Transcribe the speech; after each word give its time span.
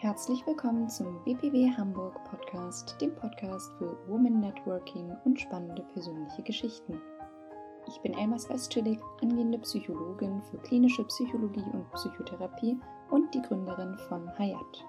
Herzlich 0.00 0.46
willkommen 0.46 0.88
zum 0.88 1.24
BPW 1.24 1.72
Hamburg 1.76 2.22
Podcast, 2.22 2.94
dem 3.00 3.12
Podcast 3.16 3.68
für 3.78 3.98
Women 4.06 4.38
Networking 4.38 5.10
und 5.24 5.40
spannende 5.40 5.82
persönliche 5.92 6.40
Geschichten. 6.44 7.00
Ich 7.88 8.00
bin 8.02 8.14
Elmas 8.14 8.48
Westschillig, 8.48 9.00
angehende 9.20 9.58
Psychologin 9.58 10.40
für 10.42 10.58
klinische 10.58 11.02
Psychologie 11.02 11.64
und 11.72 11.90
Psychotherapie 11.94 12.78
und 13.10 13.34
die 13.34 13.42
Gründerin 13.42 13.98
von 14.08 14.30
Hayat. 14.38 14.86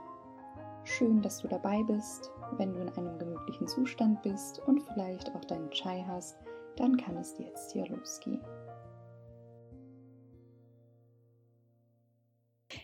Schön, 0.84 1.24
dass 1.24 1.40
du 1.40 1.48
dabei 1.48 1.82
bist. 1.82 2.30
Wenn 2.58 2.76
du 2.76 2.82
in 2.82 2.90
einem 2.90 3.18
gemütlichen 3.18 3.68
Zustand 3.68 4.22
bist 4.22 4.60
und 4.68 4.80
vielleicht 4.94 5.34
auch 5.34 5.46
deinen 5.46 5.72
Chai 5.72 6.06
hast, 6.08 6.38
dann 6.76 6.98
kann 6.98 7.18
es 7.18 7.36
jetzt 7.40 7.72
hier 7.72 7.88
losgehen. 7.88 8.44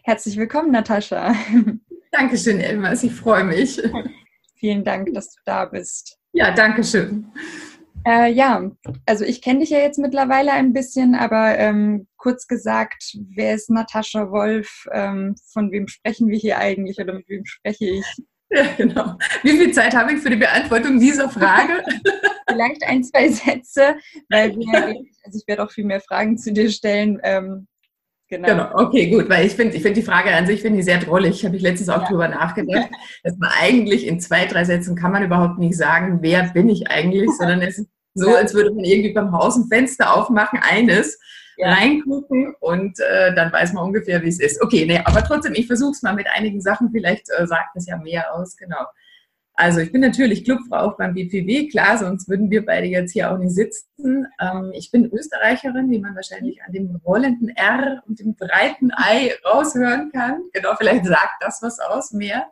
Herzlich 0.01 0.37
willkommen, 0.37 0.71
Natascha. 0.71 1.35
Dankeschön, 2.17 2.61
Elmas. 2.61 3.03
Ich 3.03 3.13
freue 3.13 3.43
mich. 3.43 3.81
Vielen 4.55 4.85
Dank, 4.85 5.13
dass 5.13 5.31
du 5.31 5.41
da 5.43 5.65
bist. 5.65 6.17
Ja, 6.31 6.51
danke 6.51 6.83
schön. 6.83 7.25
Äh, 8.07 8.31
ja, 8.31 8.71
also 9.05 9.25
ich 9.25 9.41
kenne 9.41 9.59
dich 9.59 9.71
ja 9.71 9.79
jetzt 9.79 9.99
mittlerweile 9.99 10.53
ein 10.53 10.71
bisschen, 10.71 11.15
aber 11.15 11.57
ähm, 11.57 12.07
kurz 12.15 12.47
gesagt, 12.47 13.17
wer 13.35 13.55
ist 13.55 13.69
Natascha 13.69 14.31
Wolf? 14.31 14.85
Ähm, 14.93 15.35
von 15.51 15.71
wem 15.71 15.89
sprechen 15.89 16.29
wir 16.29 16.37
hier 16.37 16.57
eigentlich 16.57 16.99
oder 16.99 17.13
mit 17.13 17.27
wem 17.27 17.45
spreche 17.45 17.85
ich? 17.85 18.05
Ja, 18.49 18.63
genau. 18.77 19.17
Wie 19.43 19.57
viel 19.57 19.73
Zeit 19.73 19.93
habe 19.93 20.13
ich 20.13 20.19
für 20.19 20.29
die 20.29 20.37
Beantwortung 20.37 20.99
dieser 20.99 21.29
Frage? 21.29 21.83
Vielleicht 22.47 22.83
ein, 22.83 23.03
zwei 23.03 23.27
Sätze, 23.27 23.97
weil 24.29 24.55
wir, 24.55 24.73
also 25.23 25.37
ich 25.37 25.47
werde 25.47 25.63
auch 25.63 25.71
viel 25.71 25.85
mehr 25.85 25.99
Fragen 25.99 26.37
zu 26.37 26.53
dir 26.53 26.69
stellen. 26.69 27.19
Ähm, 27.23 27.67
Genau. 28.27 28.47
genau. 28.47 28.69
Okay, 28.73 29.09
gut, 29.11 29.29
weil 29.29 29.45
ich 29.45 29.53
finde 29.53 29.75
ich 29.75 29.83
find 29.83 29.95
die 29.95 30.01
Frage 30.01 30.31
an 30.31 30.47
sich 30.47 30.61
finde 30.61 30.79
ich 30.79 30.85
sehr 30.85 30.97
drollig. 30.99 31.45
Habe 31.45 31.55
ich 31.55 31.61
letztens 31.61 31.89
auch 31.89 32.01
ja. 32.01 32.07
drüber 32.07 32.27
nachgedacht, 32.27 32.89
dass 33.23 33.37
man 33.37 33.51
eigentlich 33.59 34.07
in 34.07 34.19
zwei, 34.19 34.45
drei 34.45 34.63
Sätzen 34.63 34.95
kann 34.95 35.11
man 35.11 35.23
überhaupt 35.23 35.59
nicht 35.59 35.77
sagen, 35.77 36.19
wer 36.21 36.43
bin 36.53 36.69
ich 36.69 36.89
eigentlich, 36.89 37.29
sondern 37.37 37.61
es 37.61 37.77
ist 37.79 37.89
so, 38.15 38.33
als 38.33 38.53
würde 38.53 38.73
man 38.73 38.85
irgendwie 38.85 39.13
beim 39.13 39.33
Haus 39.33 39.57
ein 39.57 39.67
Fenster 39.67 40.15
aufmachen, 40.15 40.59
eines, 40.61 41.19
ja. 41.57 41.73
reingucken 41.73 42.55
und 42.61 42.97
äh, 42.99 43.35
dann 43.35 43.51
weiß 43.51 43.73
man 43.73 43.83
ungefähr, 43.83 44.23
wie 44.23 44.29
es 44.29 44.39
ist. 44.39 44.61
Okay, 44.61 44.85
nee, 44.85 45.01
aber 45.03 45.21
trotzdem, 45.23 45.53
ich 45.53 45.67
versuche 45.67 45.91
es 45.91 46.01
mal 46.01 46.15
mit 46.15 46.27
einigen 46.33 46.61
Sachen, 46.61 46.91
vielleicht 46.91 47.29
äh, 47.37 47.45
sagt 47.45 47.75
es 47.75 47.87
ja 47.87 47.97
mehr 47.97 48.33
aus, 48.33 48.55
genau. 48.55 48.85
Also 49.57 49.79
ich 49.79 49.91
bin 49.91 50.01
natürlich 50.01 50.43
Clubfrau 50.43 50.77
auch 50.77 50.97
beim 50.97 51.13
BPW, 51.13 51.69
klar, 51.69 51.97
sonst 51.97 52.27
würden 52.27 52.51
wir 52.51 52.65
beide 52.65 52.87
jetzt 52.87 53.13
hier 53.13 53.31
auch 53.31 53.37
nicht 53.37 53.55
sitzen. 53.55 54.27
Ähm, 54.39 54.71
ich 54.73 54.91
bin 54.91 55.09
Österreicherin, 55.11 55.89
wie 55.89 55.99
man 55.99 56.13
wahrscheinlich 56.13 56.61
an 56.63 56.73
dem 56.73 56.99
rollenden 57.05 57.49
R 57.49 58.03
und 58.05 58.19
dem 58.19 58.35
breiten 58.35 58.91
Ei 58.91 59.31
raushören 59.45 60.11
kann. 60.11 60.41
Genau, 60.51 60.75
vielleicht 60.77 61.05
sagt 61.05 61.41
das 61.41 61.61
was 61.61 61.79
aus 61.79 62.11
mehr. 62.11 62.47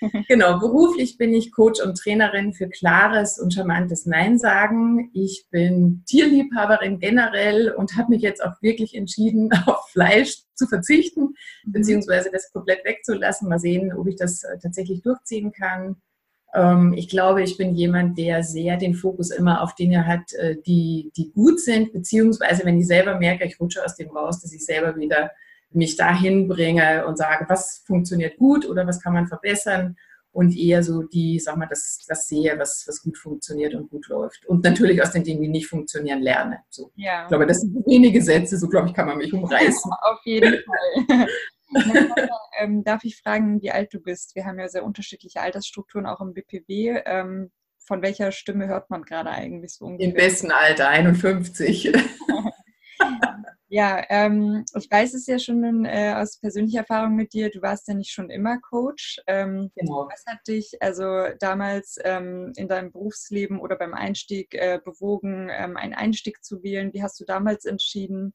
Genau, 0.28 0.58
beruflich 0.58 1.18
bin 1.18 1.32
ich 1.32 1.52
Coach 1.52 1.80
und 1.80 1.96
Trainerin 1.96 2.52
für 2.52 2.68
klares 2.68 3.38
und 3.38 3.54
charmantes 3.54 4.06
Nein 4.06 4.38
sagen. 4.38 5.10
Ich 5.14 5.46
bin 5.50 6.02
Tierliebhaberin 6.06 6.98
generell 6.98 7.70
und 7.70 7.96
habe 7.96 8.10
mich 8.10 8.22
jetzt 8.22 8.44
auch 8.44 8.60
wirklich 8.60 8.94
entschieden, 8.94 9.50
auf 9.66 9.88
Fleisch 9.90 10.42
zu 10.54 10.66
verzichten, 10.66 11.34
mhm. 11.64 11.72
beziehungsweise 11.72 12.30
das 12.30 12.52
komplett 12.52 12.84
wegzulassen. 12.84 13.48
Mal 13.48 13.58
sehen, 13.58 13.92
ob 13.92 14.06
ich 14.06 14.16
das 14.16 14.42
äh, 14.44 14.58
tatsächlich 14.60 15.02
durchziehen 15.02 15.52
kann. 15.52 15.96
Ähm, 16.54 16.92
ich 16.94 17.08
glaube, 17.08 17.42
ich 17.42 17.56
bin 17.56 17.74
jemand, 17.74 18.16
der 18.16 18.42
sehr 18.42 18.76
den 18.76 18.94
Fokus 18.94 19.30
immer 19.30 19.62
auf 19.62 19.74
Dinge 19.74 20.06
hat, 20.06 20.32
äh, 20.34 20.56
die, 20.64 21.10
die 21.16 21.32
gut 21.32 21.60
sind, 21.60 21.92
beziehungsweise 21.92 22.64
wenn 22.64 22.78
ich 22.78 22.86
selber 22.86 23.18
merke, 23.18 23.44
ich 23.44 23.58
rutsche 23.58 23.84
aus 23.84 23.96
dem 23.96 24.10
raus, 24.10 24.40
dass 24.40 24.52
ich 24.52 24.64
selber 24.64 24.96
wieder 24.96 25.30
mich 25.70 25.96
dahin 25.96 26.46
bringe 26.46 27.04
und 27.06 27.18
sage, 27.18 27.46
was 27.48 27.82
funktioniert 27.84 28.36
gut 28.36 28.68
oder 28.68 28.86
was 28.86 29.02
kann 29.02 29.12
man 29.12 29.26
verbessern 29.26 29.96
und 30.34 30.56
eher 30.56 30.82
so 30.82 31.02
die, 31.02 31.38
sag 31.38 31.56
mal, 31.56 31.66
das, 31.66 32.04
das 32.08 32.28
sehe, 32.28 32.58
was, 32.58 32.84
was 32.88 33.02
gut 33.02 33.16
funktioniert 33.16 33.74
und 33.74 33.88
gut 33.88 34.08
läuft. 34.08 34.44
Und 34.46 34.64
natürlich 34.64 35.00
aus 35.00 35.12
den 35.12 35.22
Dingen, 35.22 35.42
die 35.42 35.48
nicht 35.48 35.68
funktionieren, 35.68 36.20
lerne. 36.20 36.58
So. 36.70 36.90
Ja. 36.96 37.22
Ich 37.22 37.28
glaube, 37.28 37.46
das 37.46 37.60
sind 37.60 37.86
wenige 37.86 38.20
Sätze, 38.20 38.58
so 38.58 38.68
glaube 38.68 38.88
ich, 38.88 38.94
kann 38.94 39.06
man 39.06 39.18
mich 39.18 39.32
umreißen. 39.32 39.90
Auf 40.02 40.20
jeden 40.24 40.58
Fall. 40.64 41.26
Ähm, 42.58 42.84
darf 42.84 43.04
ich 43.04 43.16
fragen, 43.16 43.60
wie 43.62 43.70
alt 43.70 43.92
du 43.92 44.00
bist? 44.00 44.34
Wir 44.34 44.46
haben 44.46 44.58
ja 44.58 44.68
sehr 44.68 44.84
unterschiedliche 44.84 45.40
Altersstrukturen 45.40 46.06
auch 46.06 46.20
im 46.20 46.34
BPW. 46.34 47.02
Ähm, 47.04 47.50
von 47.78 48.02
welcher 48.02 48.32
Stimme 48.32 48.66
hört 48.66 48.90
man 48.90 49.02
gerade 49.02 49.30
eigentlich 49.30 49.74
so 49.74 49.84
ungefähr? 49.86 50.08
Im 50.08 50.14
besten 50.14 50.50
Alter, 50.50 50.88
51. 50.88 51.92
Ja, 53.74 54.04
ähm, 54.08 54.64
ich 54.78 54.88
weiß 54.88 55.14
es 55.14 55.26
ja 55.26 55.36
schon 55.40 55.84
äh, 55.84 56.14
aus 56.16 56.38
persönlicher 56.38 56.80
Erfahrung 56.80 57.16
mit 57.16 57.32
dir, 57.32 57.50
du 57.50 57.60
warst 57.60 57.88
ja 57.88 57.94
nicht 57.94 58.12
schon 58.12 58.30
immer 58.30 58.60
Coach. 58.60 59.20
Ähm, 59.26 59.72
genau. 59.74 60.08
Was 60.08 60.24
hat 60.26 60.46
dich 60.46 60.80
also 60.80 61.26
damals 61.40 61.96
ähm, 62.04 62.52
in 62.54 62.68
deinem 62.68 62.92
Berufsleben 62.92 63.58
oder 63.58 63.74
beim 63.76 63.92
Einstieg 63.92 64.54
äh, 64.54 64.78
bewogen, 64.84 65.48
ähm, 65.50 65.76
einen 65.76 65.92
Einstieg 65.92 66.44
zu 66.44 66.62
wählen? 66.62 66.92
Wie 66.92 67.02
hast 67.02 67.18
du 67.18 67.24
damals 67.24 67.64
entschieden? 67.64 68.32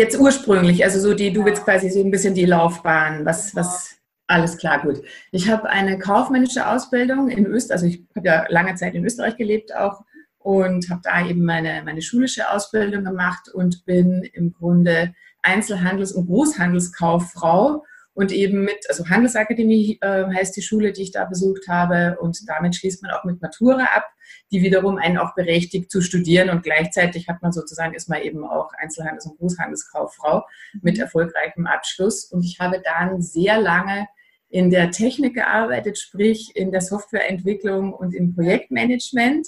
Jetzt 0.00 0.18
ursprünglich, 0.18 0.82
also 0.82 0.98
so 0.98 1.12
die, 1.12 1.30
du 1.30 1.44
willst 1.44 1.62
quasi 1.62 1.90
so 1.90 2.02
ein 2.02 2.10
bisschen 2.10 2.32
die 2.32 2.46
Laufbahn, 2.46 3.26
was, 3.26 3.54
was 3.54 3.98
alles 4.28 4.56
klar, 4.56 4.80
gut. 4.80 5.02
Ich 5.30 5.50
habe 5.50 5.68
eine 5.68 5.98
kaufmännische 5.98 6.66
Ausbildung 6.66 7.28
in 7.28 7.44
Österreich, 7.44 7.82
also 7.82 7.86
ich 7.86 8.02
habe 8.16 8.26
ja 8.26 8.46
lange 8.48 8.74
Zeit 8.76 8.94
in 8.94 9.04
Österreich 9.04 9.36
gelebt 9.36 9.76
auch 9.76 10.00
und 10.38 10.88
habe 10.88 11.02
da 11.04 11.28
eben 11.28 11.44
meine, 11.44 11.82
meine 11.84 12.00
schulische 12.00 12.50
Ausbildung 12.50 13.04
gemacht 13.04 13.50
und 13.52 13.84
bin 13.84 14.22
im 14.32 14.54
Grunde 14.54 15.12
Einzelhandels- 15.42 16.14
und 16.14 16.28
Großhandelskauffrau 16.28 17.84
und 18.14 18.32
eben 18.32 18.64
mit, 18.64 18.78
also 18.88 19.06
Handelsakademie 19.06 19.98
äh, 20.00 20.24
heißt 20.32 20.56
die 20.56 20.62
Schule, 20.62 20.92
die 20.92 21.02
ich 21.02 21.12
da 21.12 21.26
besucht 21.26 21.68
habe 21.68 22.16
und 22.22 22.38
damit 22.48 22.74
schließt 22.74 23.02
man 23.02 23.12
auch 23.12 23.24
mit 23.24 23.42
Matura 23.42 23.84
ab, 23.94 24.06
die 24.50 24.62
wiederum 24.62 24.96
einen 24.98 25.18
auch 25.18 25.34
berechtigt 25.34 25.90
zu 25.90 26.00
studieren. 26.00 26.50
Und 26.50 26.62
gleichzeitig 26.62 27.28
hat 27.28 27.42
man 27.42 27.52
sozusagen, 27.52 27.94
ist 27.94 28.08
man 28.08 28.22
eben 28.22 28.44
auch 28.44 28.72
Einzelhandels- 28.80 29.26
und 29.26 29.38
Großhandelskauffrau 29.38 30.44
mit 30.82 30.96
mhm. 30.96 31.02
erfolgreichem 31.02 31.66
Abschluss. 31.66 32.24
Und 32.24 32.44
ich 32.44 32.58
habe 32.60 32.82
dann 32.82 33.22
sehr 33.22 33.60
lange 33.60 34.08
in 34.48 34.70
der 34.70 34.90
Technik 34.90 35.34
gearbeitet, 35.34 35.98
sprich 35.98 36.54
in 36.54 36.72
der 36.72 36.80
Softwareentwicklung 36.80 37.92
und 37.92 38.14
im 38.14 38.34
Projektmanagement. 38.34 39.46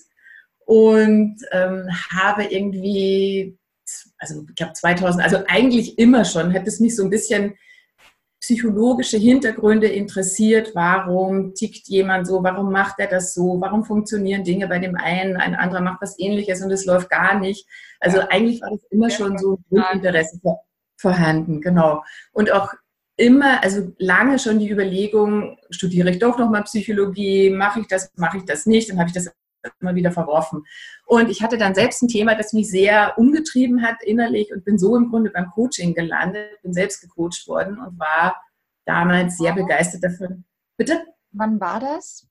Und 0.64 1.36
ähm, 1.50 1.88
habe 2.10 2.44
irgendwie, 2.44 3.58
also 4.18 4.44
ich 4.48 4.54
glaube 4.54 4.74
2000, 4.74 5.22
also 5.22 5.42
eigentlich 5.48 5.98
immer 5.98 6.24
schon, 6.24 6.54
hat 6.54 6.68
es 6.68 6.78
mich 6.78 6.94
so 6.94 7.02
ein 7.02 7.10
bisschen 7.10 7.54
psychologische 8.42 9.16
Hintergründe 9.16 9.86
interessiert. 9.86 10.72
Warum 10.74 11.54
tickt 11.54 11.86
jemand 11.86 12.26
so? 12.26 12.42
Warum 12.42 12.72
macht 12.72 12.98
er 12.98 13.06
das 13.06 13.34
so? 13.34 13.60
Warum 13.60 13.84
funktionieren 13.84 14.42
Dinge 14.42 14.66
bei 14.66 14.80
dem 14.80 14.96
einen? 14.96 15.36
Ein 15.36 15.54
anderer 15.54 15.80
macht 15.80 16.02
was 16.02 16.18
ähnliches 16.18 16.60
und 16.60 16.70
es 16.72 16.84
läuft 16.84 17.08
gar 17.08 17.38
nicht. 17.38 17.66
Also 18.00 18.18
ja. 18.18 18.28
eigentlich 18.30 18.60
war 18.60 18.70
das 18.70 18.82
immer 18.90 19.10
schon 19.10 19.38
so 19.38 19.58
ein 19.70 19.96
Interesse 19.98 20.40
vorhanden, 20.96 21.60
genau. 21.60 22.02
Und 22.32 22.52
auch 22.52 22.72
immer, 23.16 23.62
also 23.62 23.92
lange 23.98 24.40
schon 24.40 24.58
die 24.58 24.70
Überlegung, 24.70 25.56
studiere 25.70 26.10
ich 26.10 26.18
doch 26.18 26.36
nochmal 26.36 26.64
Psychologie, 26.64 27.48
mache 27.50 27.80
ich 27.80 27.86
das, 27.86 28.10
mache 28.16 28.38
ich 28.38 28.44
das 28.44 28.66
nicht, 28.66 28.90
dann 28.90 28.98
habe 28.98 29.08
ich 29.08 29.14
das 29.14 29.32
immer 29.80 29.94
wieder 29.94 30.12
verworfen. 30.12 30.64
Und 31.06 31.30
ich 31.30 31.42
hatte 31.42 31.58
dann 31.58 31.74
selbst 31.74 32.02
ein 32.02 32.08
Thema, 32.08 32.34
das 32.34 32.52
mich 32.52 32.70
sehr 32.70 33.18
umgetrieben 33.18 33.82
hat 33.82 34.02
innerlich 34.02 34.52
und 34.52 34.64
bin 34.64 34.78
so 34.78 34.96
im 34.96 35.10
Grunde 35.10 35.30
beim 35.30 35.50
Coaching 35.50 35.94
gelandet, 35.94 36.62
bin 36.62 36.72
selbst 36.72 37.00
gecoacht 37.00 37.46
worden 37.46 37.78
und 37.78 37.98
war 37.98 38.36
damals 38.84 39.38
sehr 39.38 39.52
begeistert 39.52 40.04
davon. 40.04 40.44
Bitte? 40.76 41.02
Wann 41.32 41.60
war 41.60 41.80
das? 41.80 42.26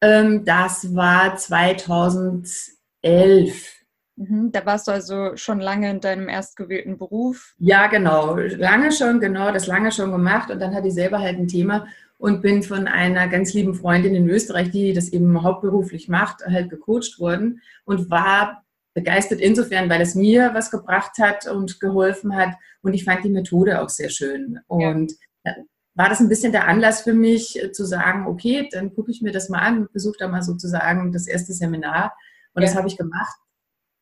Ähm, 0.00 0.44
das 0.44 0.94
war 0.94 1.36
2011. 1.36 3.76
Mhm, 4.16 4.52
da 4.52 4.66
warst 4.66 4.88
du 4.88 4.92
also 4.92 5.36
schon 5.36 5.60
lange 5.60 5.90
in 5.90 6.00
deinem 6.00 6.28
erstgewählten 6.28 6.98
Beruf? 6.98 7.54
Ja, 7.58 7.86
genau. 7.86 8.36
Lange 8.36 8.92
schon, 8.92 9.20
genau, 9.20 9.52
das 9.52 9.66
lange 9.66 9.92
schon 9.92 10.12
gemacht. 10.12 10.50
Und 10.50 10.60
dann 10.60 10.74
hatte 10.74 10.88
ich 10.88 10.94
selber 10.94 11.20
halt 11.20 11.38
ein 11.38 11.48
Thema 11.48 11.86
und 12.20 12.42
bin 12.42 12.62
von 12.62 12.86
einer 12.86 13.28
ganz 13.28 13.54
lieben 13.54 13.74
Freundin 13.74 14.14
in 14.14 14.28
Österreich, 14.28 14.70
die 14.70 14.92
das 14.92 15.08
eben 15.08 15.42
hauptberuflich 15.42 16.08
macht, 16.08 16.44
halt 16.44 16.68
gecoacht 16.68 17.18
worden 17.18 17.62
und 17.86 18.10
war 18.10 18.62
begeistert 18.92 19.40
insofern, 19.40 19.88
weil 19.88 20.02
es 20.02 20.14
mir 20.14 20.50
was 20.52 20.70
gebracht 20.70 21.12
hat 21.18 21.46
und 21.46 21.80
geholfen 21.80 22.36
hat 22.36 22.56
und 22.82 22.92
ich 22.92 23.04
fand 23.04 23.24
die 23.24 23.30
Methode 23.30 23.80
auch 23.80 23.88
sehr 23.88 24.10
schön. 24.10 24.60
Und 24.66 25.14
ja. 25.46 25.54
war 25.94 26.10
das 26.10 26.20
ein 26.20 26.28
bisschen 26.28 26.52
der 26.52 26.68
Anlass 26.68 27.00
für 27.00 27.14
mich 27.14 27.58
äh, 27.58 27.72
zu 27.72 27.86
sagen, 27.86 28.26
okay, 28.26 28.68
dann 28.70 28.92
gucke 28.92 29.10
ich 29.10 29.22
mir 29.22 29.32
das 29.32 29.48
mal 29.48 29.60
an 29.60 29.78
und 29.78 29.92
besuche 29.92 30.18
da 30.18 30.28
mal 30.28 30.42
sozusagen 30.42 31.12
das 31.12 31.26
erste 31.26 31.54
Seminar 31.54 32.12
und 32.52 32.60
ja. 32.60 32.68
das 32.68 32.76
habe 32.76 32.88
ich 32.88 32.98
gemacht 32.98 33.36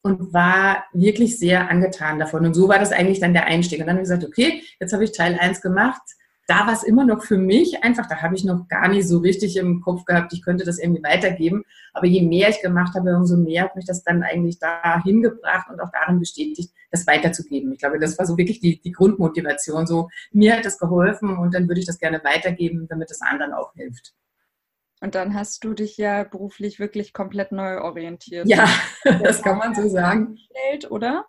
und 0.03 0.33
war 0.33 0.87
wirklich 0.93 1.39
sehr 1.39 1.71
angetan 1.71 2.19
davon. 2.19 2.45
Und 2.45 2.55
so 2.55 2.67
war 2.69 2.81
das 2.81 2.91
eigentlich 2.91 3.21
dann 3.21 3.33
der 3.33 3.47
Einstieg. 3.47 3.79
Und 3.79 3.87
dann 3.87 3.97
habe 3.97 4.03
ich 4.03 4.09
gesagt, 4.09 4.25
okay, 4.25 4.65
jetzt 4.81 4.93
habe 4.93 5.05
ich 5.05 5.13
Teil 5.13 5.39
1 5.39 5.61
gemacht 5.61 6.03
da 6.49 6.67
war 6.67 6.73
es 6.73 6.83
immer 6.83 7.05
noch 7.05 7.23
für 7.23 7.37
mich 7.37 7.85
einfach, 7.85 8.07
da 8.07 8.23
habe 8.23 8.35
ich 8.35 8.43
noch 8.43 8.69
gar 8.69 8.89
nicht 8.89 9.07
so 9.07 9.19
richtig 9.19 9.59
im 9.59 9.83
Kopf 9.83 10.07
gehabt, 10.07 10.33
ich 10.33 10.43
könnte 10.43 10.65
das 10.65 10.79
irgendwie 10.79 11.03
weitergeben. 11.03 11.63
Aber 11.93 12.07
je 12.07 12.23
mehr 12.23 12.49
ich 12.49 12.63
gemacht 12.63 12.95
habe, 12.95 13.15
umso 13.15 13.37
mehr 13.37 13.65
hat 13.65 13.77
mich 13.77 13.85
das 13.85 14.03
dann 14.03 14.23
eigentlich 14.23 14.59
dahin 14.59 15.21
gebracht 15.21 15.69
und 15.71 15.79
auch 15.79 15.91
darin 15.93 16.19
bestätigt, 16.19 16.73
das 16.91 17.07
weiterzugeben. 17.07 17.71
Ich 17.73 17.81
glaube, 17.81 17.99
das 17.99 18.19
war 18.19 18.25
so 18.25 18.39
wirklich 18.39 18.61
die, 18.61 18.81
die 18.81 18.93
Grundmotivation. 18.93 19.87
So, 19.87 20.09
mir 20.33 20.57
hat 20.57 20.65
das 20.65 20.79
geholfen 20.79 21.37
und 21.37 21.53
dann 21.53 21.69
würde 21.69 21.81
ich 21.81 21.87
das 21.87 21.99
gerne 21.99 22.25
weitergeben, 22.25 22.87
damit 22.89 23.11
es 23.11 23.21
anderen 23.21 23.53
auch 23.53 23.75
hilft. 23.75 24.15
Und 25.03 25.15
dann 25.15 25.35
hast 25.35 25.65
du 25.65 25.75
dich 25.75 25.99
ja 25.99 26.25
beruflich 26.25 26.81
wirklich 26.81 27.13
komplett 27.13 27.53
neu 27.53 27.83
orientiert. 27.83 28.49
Ja, 28.49 28.67
das 29.05 29.43
kann 29.43 29.59
man 29.59 29.75
so 29.75 29.87
sagen. 29.89 30.39
Oder? 30.89 31.27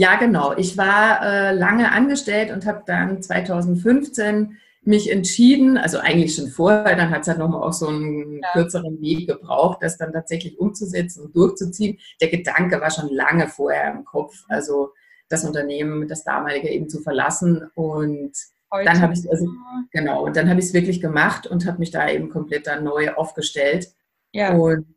Ja, 0.00 0.16
genau. 0.16 0.56
Ich 0.56 0.78
war 0.78 1.22
äh, 1.22 1.52
lange 1.52 1.92
angestellt 1.92 2.52
und 2.52 2.64
habe 2.64 2.84
dann 2.86 3.20
2015 3.20 4.56
mich 4.80 5.12
entschieden, 5.12 5.76
also 5.76 5.98
eigentlich 5.98 6.34
schon 6.34 6.48
vorher, 6.48 6.96
dann 6.96 7.10
hat 7.10 7.20
es 7.20 7.28
halt 7.28 7.36
nochmal 7.36 7.60
auch 7.60 7.74
so 7.74 7.88
einen 7.88 8.40
ja. 8.42 8.48
kürzeren 8.54 8.98
Weg 9.02 9.28
gebraucht, 9.28 9.82
das 9.82 9.98
dann 9.98 10.14
tatsächlich 10.14 10.58
umzusetzen 10.58 11.24
und 11.24 11.36
durchzuziehen. 11.36 11.98
Der 12.22 12.28
Gedanke 12.28 12.80
war 12.80 12.90
schon 12.90 13.10
lange 13.10 13.46
vorher 13.46 13.92
im 13.92 14.06
Kopf, 14.06 14.42
also 14.48 14.94
das 15.28 15.44
Unternehmen, 15.44 16.08
das 16.08 16.24
damalige 16.24 16.70
eben 16.70 16.88
zu 16.88 17.02
verlassen 17.02 17.70
und 17.74 18.32
Heute. 18.72 18.86
dann 18.86 19.02
habe 19.02 19.12
ich 19.12 19.30
also 19.30 19.48
genau 19.90 20.24
und 20.24 20.34
dann 20.34 20.48
habe 20.48 20.60
ich 20.60 20.66
es 20.68 20.72
wirklich 20.72 21.02
gemacht 21.02 21.46
und 21.46 21.66
habe 21.66 21.78
mich 21.78 21.90
da 21.90 22.08
eben 22.08 22.30
komplett 22.30 22.66
dann 22.66 22.84
neu 22.84 23.12
aufgestellt. 23.12 23.92
Ja. 24.32 24.54
Und 24.54 24.94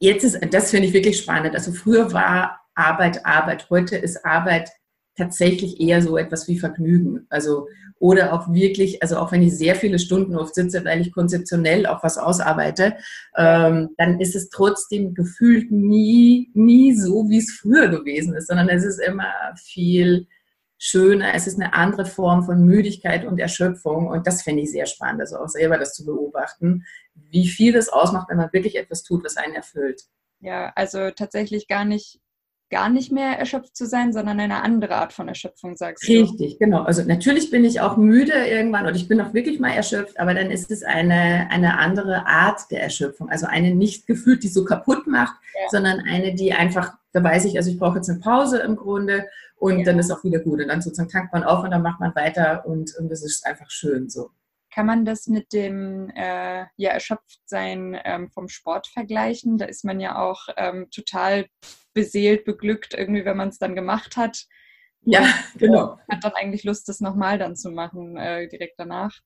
jetzt 0.00 0.24
ist 0.24 0.38
das 0.52 0.70
finde 0.70 0.88
ich 0.88 0.92
wirklich 0.92 1.16
spannend. 1.16 1.54
Also 1.54 1.72
früher 1.72 2.12
war 2.12 2.67
Arbeit, 2.78 3.26
Arbeit. 3.26 3.68
Heute 3.70 3.96
ist 3.96 4.24
Arbeit 4.24 4.70
tatsächlich 5.16 5.80
eher 5.80 6.00
so 6.00 6.16
etwas 6.16 6.48
wie 6.48 6.58
Vergnügen. 6.58 7.26
Also, 7.28 7.66
oder 7.98 8.32
auch 8.32 8.52
wirklich, 8.52 9.02
also 9.02 9.18
auch 9.18 9.32
wenn 9.32 9.42
ich 9.42 9.56
sehr 9.56 9.74
viele 9.74 9.98
Stunden 9.98 10.36
oft 10.36 10.54
sitze, 10.54 10.84
weil 10.84 11.00
ich 11.00 11.12
konzeptionell 11.12 11.86
auch 11.86 12.04
was 12.04 12.16
ausarbeite, 12.16 12.96
ähm, 13.36 13.90
dann 13.96 14.20
ist 14.20 14.36
es 14.36 14.48
trotzdem 14.50 15.14
gefühlt 15.14 15.72
nie, 15.72 16.50
nie 16.54 16.94
so, 16.94 17.28
wie 17.28 17.38
es 17.38 17.50
früher 17.50 17.88
gewesen 17.88 18.34
ist, 18.34 18.46
sondern 18.46 18.68
es 18.68 18.84
ist 18.84 19.00
immer 19.00 19.32
viel 19.56 20.28
schöner, 20.78 21.34
es 21.34 21.48
ist 21.48 21.60
eine 21.60 21.74
andere 21.74 22.06
Form 22.06 22.44
von 22.44 22.64
Müdigkeit 22.64 23.26
und 23.26 23.40
Erschöpfung 23.40 24.06
und 24.06 24.28
das 24.28 24.42
finde 24.42 24.62
ich 24.62 24.70
sehr 24.70 24.86
spannend, 24.86 25.20
also 25.20 25.38
auch 25.38 25.48
selber 25.48 25.76
das 25.76 25.92
zu 25.92 26.06
beobachten, 26.06 26.84
wie 27.14 27.48
viel 27.48 27.72
das 27.72 27.88
ausmacht, 27.88 28.28
wenn 28.30 28.36
man 28.36 28.52
wirklich 28.52 28.76
etwas 28.76 29.02
tut, 29.02 29.24
was 29.24 29.36
einen 29.36 29.54
erfüllt. 29.54 30.02
Ja, 30.38 30.72
also 30.76 31.10
tatsächlich 31.10 31.66
gar 31.66 31.84
nicht 31.84 32.20
gar 32.70 32.88
nicht 32.88 33.12
mehr 33.12 33.38
erschöpft 33.38 33.76
zu 33.76 33.86
sein, 33.86 34.12
sondern 34.12 34.40
eine 34.40 34.62
andere 34.62 34.96
Art 34.96 35.12
von 35.12 35.28
Erschöpfung, 35.28 35.76
sagst 35.76 36.06
du. 36.06 36.12
Richtig, 36.12 36.58
genau. 36.58 36.82
Also 36.82 37.02
natürlich 37.02 37.50
bin 37.50 37.64
ich 37.64 37.80
auch 37.80 37.96
müde 37.96 38.32
irgendwann 38.32 38.86
und 38.86 38.94
ich 38.94 39.08
bin 39.08 39.20
auch 39.20 39.32
wirklich 39.32 39.58
mal 39.58 39.70
erschöpft, 39.70 40.20
aber 40.20 40.34
dann 40.34 40.50
ist 40.50 40.70
es 40.70 40.82
eine, 40.82 41.48
eine 41.50 41.78
andere 41.78 42.26
Art 42.26 42.70
der 42.70 42.82
Erschöpfung. 42.82 43.30
Also 43.30 43.46
eine 43.46 43.74
nicht 43.74 44.06
gefühlt, 44.06 44.42
die 44.42 44.48
so 44.48 44.64
kaputt 44.64 45.06
macht, 45.06 45.36
ja. 45.54 45.68
sondern 45.70 46.00
eine, 46.00 46.34
die 46.34 46.52
einfach, 46.52 46.94
da 47.12 47.24
weiß 47.24 47.46
ich, 47.46 47.56
also 47.56 47.70
ich 47.70 47.78
brauche 47.78 47.96
jetzt 47.96 48.10
eine 48.10 48.20
Pause 48.20 48.58
im 48.58 48.76
Grunde 48.76 49.26
und 49.56 49.78
ja. 49.78 49.84
dann 49.84 49.98
ist 49.98 50.10
auch 50.10 50.22
wieder 50.24 50.40
gut. 50.40 50.60
Und 50.60 50.68
dann 50.68 50.82
sozusagen 50.82 51.08
tankt 51.08 51.32
man 51.32 51.44
auf 51.44 51.64
und 51.64 51.70
dann 51.70 51.82
macht 51.82 52.00
man 52.00 52.14
weiter 52.14 52.66
und, 52.66 52.94
und 52.98 53.10
das 53.10 53.22
ist 53.22 53.46
einfach 53.46 53.70
schön 53.70 54.08
so. 54.08 54.30
Kann 54.70 54.86
man 54.86 55.04
das 55.04 55.26
mit 55.26 55.52
dem 55.52 56.10
äh, 56.10 56.66
ja, 56.76 56.90
Erschöpftsein 56.90 57.98
ähm, 58.04 58.30
vom 58.30 58.48
Sport 58.48 58.86
vergleichen? 58.86 59.56
Da 59.56 59.64
ist 59.64 59.84
man 59.84 59.98
ja 59.98 60.22
auch 60.22 60.48
ähm, 60.56 60.88
total 60.90 61.46
beseelt, 61.98 62.44
beglückt, 62.44 62.94
irgendwie, 62.94 63.24
wenn 63.24 63.36
man 63.36 63.48
es 63.48 63.58
dann 63.58 63.74
gemacht 63.74 64.16
hat. 64.16 64.44
Ja, 65.02 65.26
genau. 65.56 65.98
Hat 66.08 66.22
dann 66.22 66.32
eigentlich 66.34 66.62
Lust, 66.62 66.88
das 66.88 67.00
nochmal 67.00 67.38
dann 67.38 67.56
zu 67.56 67.70
machen, 67.70 68.16
äh, 68.16 68.46
direkt 68.48 68.78
danach. 68.78 69.18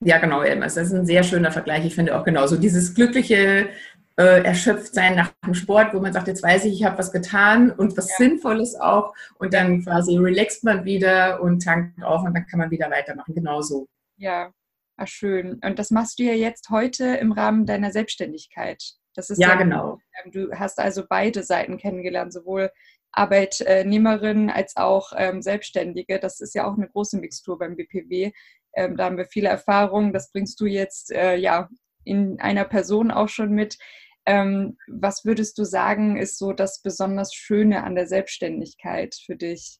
Ja, 0.00 0.18
genau, 0.18 0.42
Das 0.42 0.76
ist 0.78 0.92
ein 0.92 1.04
sehr 1.04 1.22
schöner 1.22 1.52
Vergleich. 1.52 1.84
Ich 1.84 1.94
finde 1.94 2.18
auch 2.18 2.24
genauso. 2.24 2.56
Dieses 2.56 2.94
glückliche 2.94 3.68
äh, 4.16 4.42
Erschöpftsein 4.44 5.14
nach 5.14 5.32
dem 5.44 5.54
Sport, 5.54 5.92
wo 5.92 6.00
man 6.00 6.12
sagt, 6.12 6.28
jetzt 6.28 6.42
weiß 6.42 6.64
ich, 6.64 6.72
ich 6.72 6.84
habe 6.84 6.98
was 6.98 7.12
getan 7.12 7.70
und 7.70 7.96
was 7.98 8.08
ja. 8.10 8.16
Sinnvolles 8.16 8.74
auch. 8.76 9.14
Und 9.38 9.52
dann 9.52 9.82
quasi 9.84 10.16
relaxt 10.16 10.64
man 10.64 10.84
wieder 10.84 11.42
und 11.42 11.62
tankt 11.62 12.02
auf 12.02 12.22
und 12.24 12.34
dann 12.34 12.46
kann 12.46 12.58
man 12.58 12.70
wieder 12.70 12.90
weitermachen. 12.90 13.34
Genauso. 13.34 13.88
Ja, 14.16 14.52
ah, 14.96 15.06
schön. 15.06 15.60
Und 15.62 15.78
das 15.78 15.90
machst 15.90 16.18
du 16.18 16.22
ja 16.22 16.32
jetzt 16.32 16.70
heute 16.70 17.04
im 17.16 17.32
Rahmen 17.32 17.66
deiner 17.66 17.90
Selbstständigkeit. 17.90 18.82
Das 19.16 19.30
ist 19.30 19.40
ja, 19.40 19.48
ja 19.48 19.54
genau. 19.56 19.98
Ähm, 20.24 20.32
du 20.32 20.52
hast 20.52 20.78
also 20.78 21.04
beide 21.08 21.42
Seiten 21.42 21.78
kennengelernt, 21.78 22.32
sowohl 22.32 22.70
Arbeitnehmerin 23.12 24.50
als 24.50 24.76
auch 24.76 25.12
ähm, 25.16 25.42
Selbstständige. 25.42 26.18
Das 26.18 26.40
ist 26.40 26.54
ja 26.54 26.68
auch 26.68 26.76
eine 26.76 26.88
große 26.88 27.18
Mixtur 27.18 27.58
beim 27.58 27.76
BPW. 27.76 28.32
Ähm, 28.74 28.96
da 28.96 29.06
haben 29.06 29.16
wir 29.16 29.26
viele 29.26 29.48
Erfahrungen. 29.48 30.12
Das 30.12 30.30
bringst 30.30 30.60
du 30.60 30.66
jetzt 30.66 31.10
äh, 31.10 31.36
ja 31.36 31.68
in 32.04 32.38
einer 32.40 32.64
Person 32.64 33.10
auch 33.10 33.28
schon 33.28 33.50
mit. 33.52 33.78
Ähm, 34.26 34.76
was 34.88 35.24
würdest 35.24 35.56
du 35.58 35.64
sagen, 35.64 36.16
ist 36.16 36.38
so 36.38 36.52
das 36.52 36.82
besonders 36.82 37.32
Schöne 37.32 37.84
an 37.84 37.94
der 37.94 38.06
Selbstständigkeit 38.06 39.14
für 39.14 39.36
dich? 39.36 39.78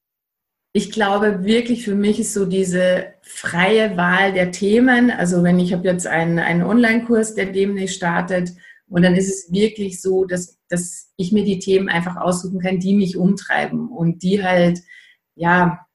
Ich 0.73 0.93
glaube 0.93 1.45
wirklich, 1.45 1.85
für 1.85 1.95
mich 1.95 2.21
ist 2.21 2.35
so 2.35 2.45
diese 2.45 3.15
freie 3.23 3.97
Wahl 3.97 4.33
der 4.33 4.51
Themen. 4.51 5.11
Also 5.11 5.43
wenn 5.43 5.59
ich 5.59 5.73
habe 5.73 5.89
jetzt 5.89 6.07
einen, 6.07 6.39
einen 6.39 6.63
Online-Kurs, 6.63 7.35
der 7.35 7.47
demnächst 7.47 7.97
startet, 7.97 8.51
und 8.89 9.03
dann 9.03 9.17
ist 9.17 9.29
es 9.29 9.53
wirklich 9.53 10.01
so, 10.01 10.25
dass, 10.25 10.59
dass 10.69 11.13
ich 11.17 11.33
mir 11.33 11.45
die 11.45 11.59
Themen 11.59 11.89
einfach 11.89 12.17
aussuchen 12.17 12.61
kann, 12.61 12.79
die 12.79 12.95
mich 12.95 13.17
umtreiben 13.17 13.89
und 13.89 14.23
die 14.23 14.43
halt, 14.43 14.81
ja, 15.35 15.87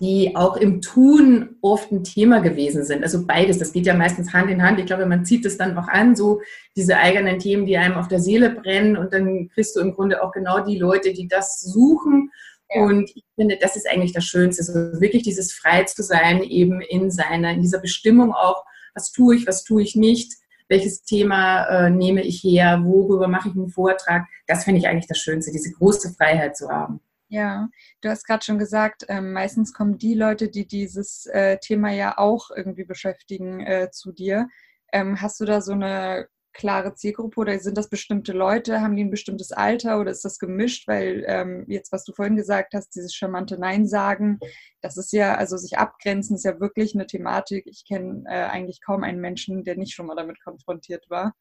die 0.00 0.36
auch 0.36 0.56
im 0.56 0.80
Tun 0.80 1.56
oft 1.62 1.90
ein 1.90 2.04
Thema 2.04 2.40
gewesen 2.40 2.84
sind. 2.84 3.02
Also 3.02 3.26
beides, 3.26 3.58
das 3.58 3.72
geht 3.72 3.86
ja 3.86 3.94
meistens 3.94 4.32
Hand 4.32 4.50
in 4.50 4.62
Hand. 4.62 4.78
Ich 4.78 4.86
glaube, 4.86 5.06
man 5.06 5.24
zieht 5.24 5.46
es 5.46 5.56
dann 5.56 5.76
auch 5.78 5.88
an, 5.88 6.14
so 6.14 6.40
diese 6.76 6.98
eigenen 6.98 7.38
Themen, 7.38 7.66
die 7.66 7.76
einem 7.76 7.94
auf 7.94 8.08
der 8.08 8.20
Seele 8.20 8.50
brennen 8.50 8.96
und 8.96 9.12
dann 9.12 9.48
kriegst 9.48 9.74
du 9.74 9.80
im 9.80 9.92
Grunde 9.92 10.22
auch 10.22 10.32
genau 10.32 10.60
die 10.60 10.78
Leute, 10.78 11.12
die 11.12 11.28
das 11.28 11.60
suchen. 11.60 12.30
Ja. 12.70 12.82
Und 12.82 13.10
ich 13.14 13.24
finde, 13.36 13.58
das 13.60 13.76
ist 13.76 13.88
eigentlich 13.88 14.12
das 14.12 14.24
Schönste, 14.24 14.62
so 14.64 14.74
wirklich 15.00 15.22
dieses 15.22 15.52
frei 15.52 15.84
zu 15.84 16.02
sein, 16.02 16.42
eben 16.42 16.80
in 16.80 17.10
seiner, 17.10 17.52
in 17.52 17.62
dieser 17.62 17.80
Bestimmung 17.80 18.32
auch, 18.32 18.64
was 18.94 19.12
tue 19.12 19.36
ich, 19.36 19.46
was 19.46 19.64
tue 19.64 19.82
ich 19.82 19.96
nicht 19.96 20.32
welches 20.68 21.02
Thema 21.02 21.64
äh, 21.66 21.90
nehme 21.90 22.22
ich 22.22 22.42
her, 22.42 22.80
worüber 22.84 23.28
mache 23.28 23.48
ich 23.48 23.54
einen 23.54 23.68
Vortrag. 23.68 24.26
Das 24.46 24.64
finde 24.64 24.80
ich 24.80 24.88
eigentlich 24.88 25.06
das 25.06 25.18
Schönste, 25.18 25.52
diese 25.52 25.72
große 25.72 26.14
Freiheit 26.14 26.56
zu 26.56 26.68
haben. 26.68 27.00
Ja, 27.28 27.68
du 28.02 28.08
hast 28.08 28.24
gerade 28.24 28.44
schon 28.44 28.58
gesagt, 28.58 29.04
äh, 29.08 29.20
meistens 29.20 29.72
kommen 29.72 29.98
die 29.98 30.14
Leute, 30.14 30.48
die 30.48 30.66
dieses 30.66 31.26
äh, 31.26 31.58
Thema 31.58 31.90
ja 31.90 32.18
auch 32.18 32.50
irgendwie 32.54 32.84
beschäftigen, 32.84 33.60
äh, 33.60 33.90
zu 33.90 34.12
dir. 34.12 34.48
Ähm, 34.92 35.20
hast 35.20 35.40
du 35.40 35.44
da 35.44 35.60
so 35.60 35.72
eine 35.72 36.28
klare 36.56 36.94
Zielgruppe 36.94 37.40
oder 37.40 37.58
sind 37.58 37.78
das 37.78 37.88
bestimmte 37.88 38.32
Leute? 38.32 38.80
Haben 38.80 38.96
die 38.96 39.04
ein 39.04 39.10
bestimmtes 39.10 39.52
Alter 39.52 40.00
oder 40.00 40.10
ist 40.10 40.24
das 40.24 40.38
gemischt? 40.38 40.88
Weil 40.88 41.24
ähm, 41.26 41.64
jetzt, 41.68 41.92
was 41.92 42.04
du 42.04 42.12
vorhin 42.12 42.36
gesagt 42.36 42.74
hast, 42.74 42.94
dieses 42.94 43.14
charmante 43.14 43.58
Nein 43.58 43.86
sagen, 43.86 44.38
das 44.80 44.96
ist 44.96 45.12
ja, 45.12 45.34
also 45.34 45.56
sich 45.56 45.78
abgrenzen 45.78 46.36
ist 46.36 46.44
ja 46.44 46.58
wirklich 46.58 46.94
eine 46.94 47.06
Thematik. 47.06 47.66
Ich 47.66 47.84
kenne 47.86 48.24
äh, 48.26 48.44
eigentlich 48.44 48.80
kaum 48.80 49.04
einen 49.04 49.20
Menschen, 49.20 49.64
der 49.64 49.76
nicht 49.76 49.94
schon 49.94 50.06
mal 50.06 50.16
damit 50.16 50.42
konfrontiert 50.42 51.08
war. 51.08 51.34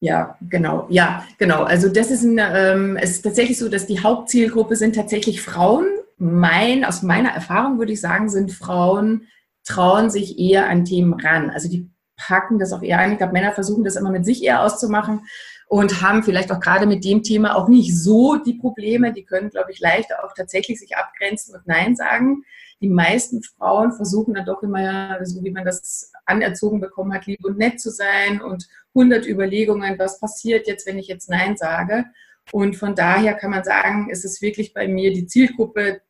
Ja, 0.00 0.38
genau. 0.42 0.86
Ja, 0.90 1.26
genau. 1.38 1.64
Also 1.64 1.88
das 1.88 2.10
ist, 2.10 2.22
ein, 2.22 2.38
ähm, 2.38 2.96
es 2.96 3.10
ist 3.10 3.22
tatsächlich 3.22 3.58
so, 3.58 3.68
dass 3.68 3.86
die 3.86 4.00
Hauptzielgruppe 4.00 4.76
sind 4.76 4.94
tatsächlich 4.94 5.42
Frauen. 5.42 5.86
Mein, 6.18 6.84
aus 6.84 7.02
meiner 7.02 7.30
Erfahrung 7.30 7.78
würde 7.78 7.92
ich 7.92 8.00
sagen, 8.00 8.28
sind 8.28 8.52
Frauen 8.52 9.26
trauen 9.68 10.08
sich 10.08 10.38
eher 10.38 10.68
an 10.68 10.84
Themen 10.84 11.12
ran. 11.12 11.50
Also 11.50 11.68
die 11.68 11.90
packen 12.18 12.58
das 12.58 12.72
auch 12.72 12.82
eher 12.82 12.98
ein. 12.98 13.12
Ich 13.12 13.18
glaube, 13.18 13.32
Männer 13.32 13.52
versuchen 13.52 13.84
das 13.84 13.96
immer 13.96 14.10
mit 14.10 14.26
sich 14.26 14.42
eher 14.42 14.62
auszumachen 14.62 15.22
und 15.68 16.02
haben 16.02 16.22
vielleicht 16.22 16.50
auch 16.50 16.60
gerade 16.60 16.86
mit 16.86 17.04
dem 17.04 17.22
Thema 17.22 17.56
auch 17.56 17.68
nicht 17.68 17.96
so 17.96 18.36
die 18.36 18.54
Probleme. 18.54 19.12
Die 19.12 19.24
können, 19.24 19.50
glaube 19.50 19.70
ich, 19.70 19.80
leichter 19.80 20.24
auch 20.24 20.34
tatsächlich 20.34 20.80
sich 20.80 20.96
abgrenzen 20.96 21.54
und 21.54 21.66
Nein 21.66 21.94
sagen. 21.94 22.42
Die 22.80 22.88
meisten 22.88 23.42
Frauen 23.42 23.92
versuchen 23.92 24.34
dann 24.34 24.46
doch 24.46 24.62
immer, 24.62 25.24
so 25.24 25.42
wie 25.42 25.50
man 25.50 25.64
das 25.64 26.12
anerzogen 26.26 26.80
bekommen 26.80 27.12
hat, 27.12 27.26
lieb 27.26 27.44
und 27.44 27.58
nett 27.58 27.80
zu 27.80 27.90
sein 27.90 28.40
und 28.40 28.68
100 28.94 29.26
Überlegungen, 29.26 29.98
was 29.98 30.20
passiert 30.20 30.66
jetzt, 30.66 30.86
wenn 30.86 30.98
ich 30.98 31.08
jetzt 31.08 31.28
Nein 31.28 31.56
sage. 31.56 32.04
Und 32.50 32.76
von 32.76 32.94
daher 32.94 33.34
kann 33.34 33.50
man 33.50 33.64
sagen, 33.64 34.08
ist 34.10 34.24
es 34.24 34.40
wirklich 34.40 34.72
bei 34.72 34.88
mir 34.88 35.12
die 35.12 35.26
Zielgruppe 35.26 36.00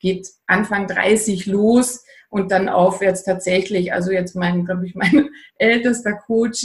geht 0.00 0.28
Anfang 0.46 0.88
30 0.88 1.46
los 1.46 2.04
und 2.28 2.50
dann 2.50 2.68
aufwärts 2.68 3.22
tatsächlich. 3.22 3.92
Also 3.92 4.10
jetzt 4.10 4.34
mein, 4.34 4.64
glaube 4.64 4.86
ich, 4.86 4.94
mein 4.94 5.30
ältester 5.58 6.14
Coach 6.14 6.64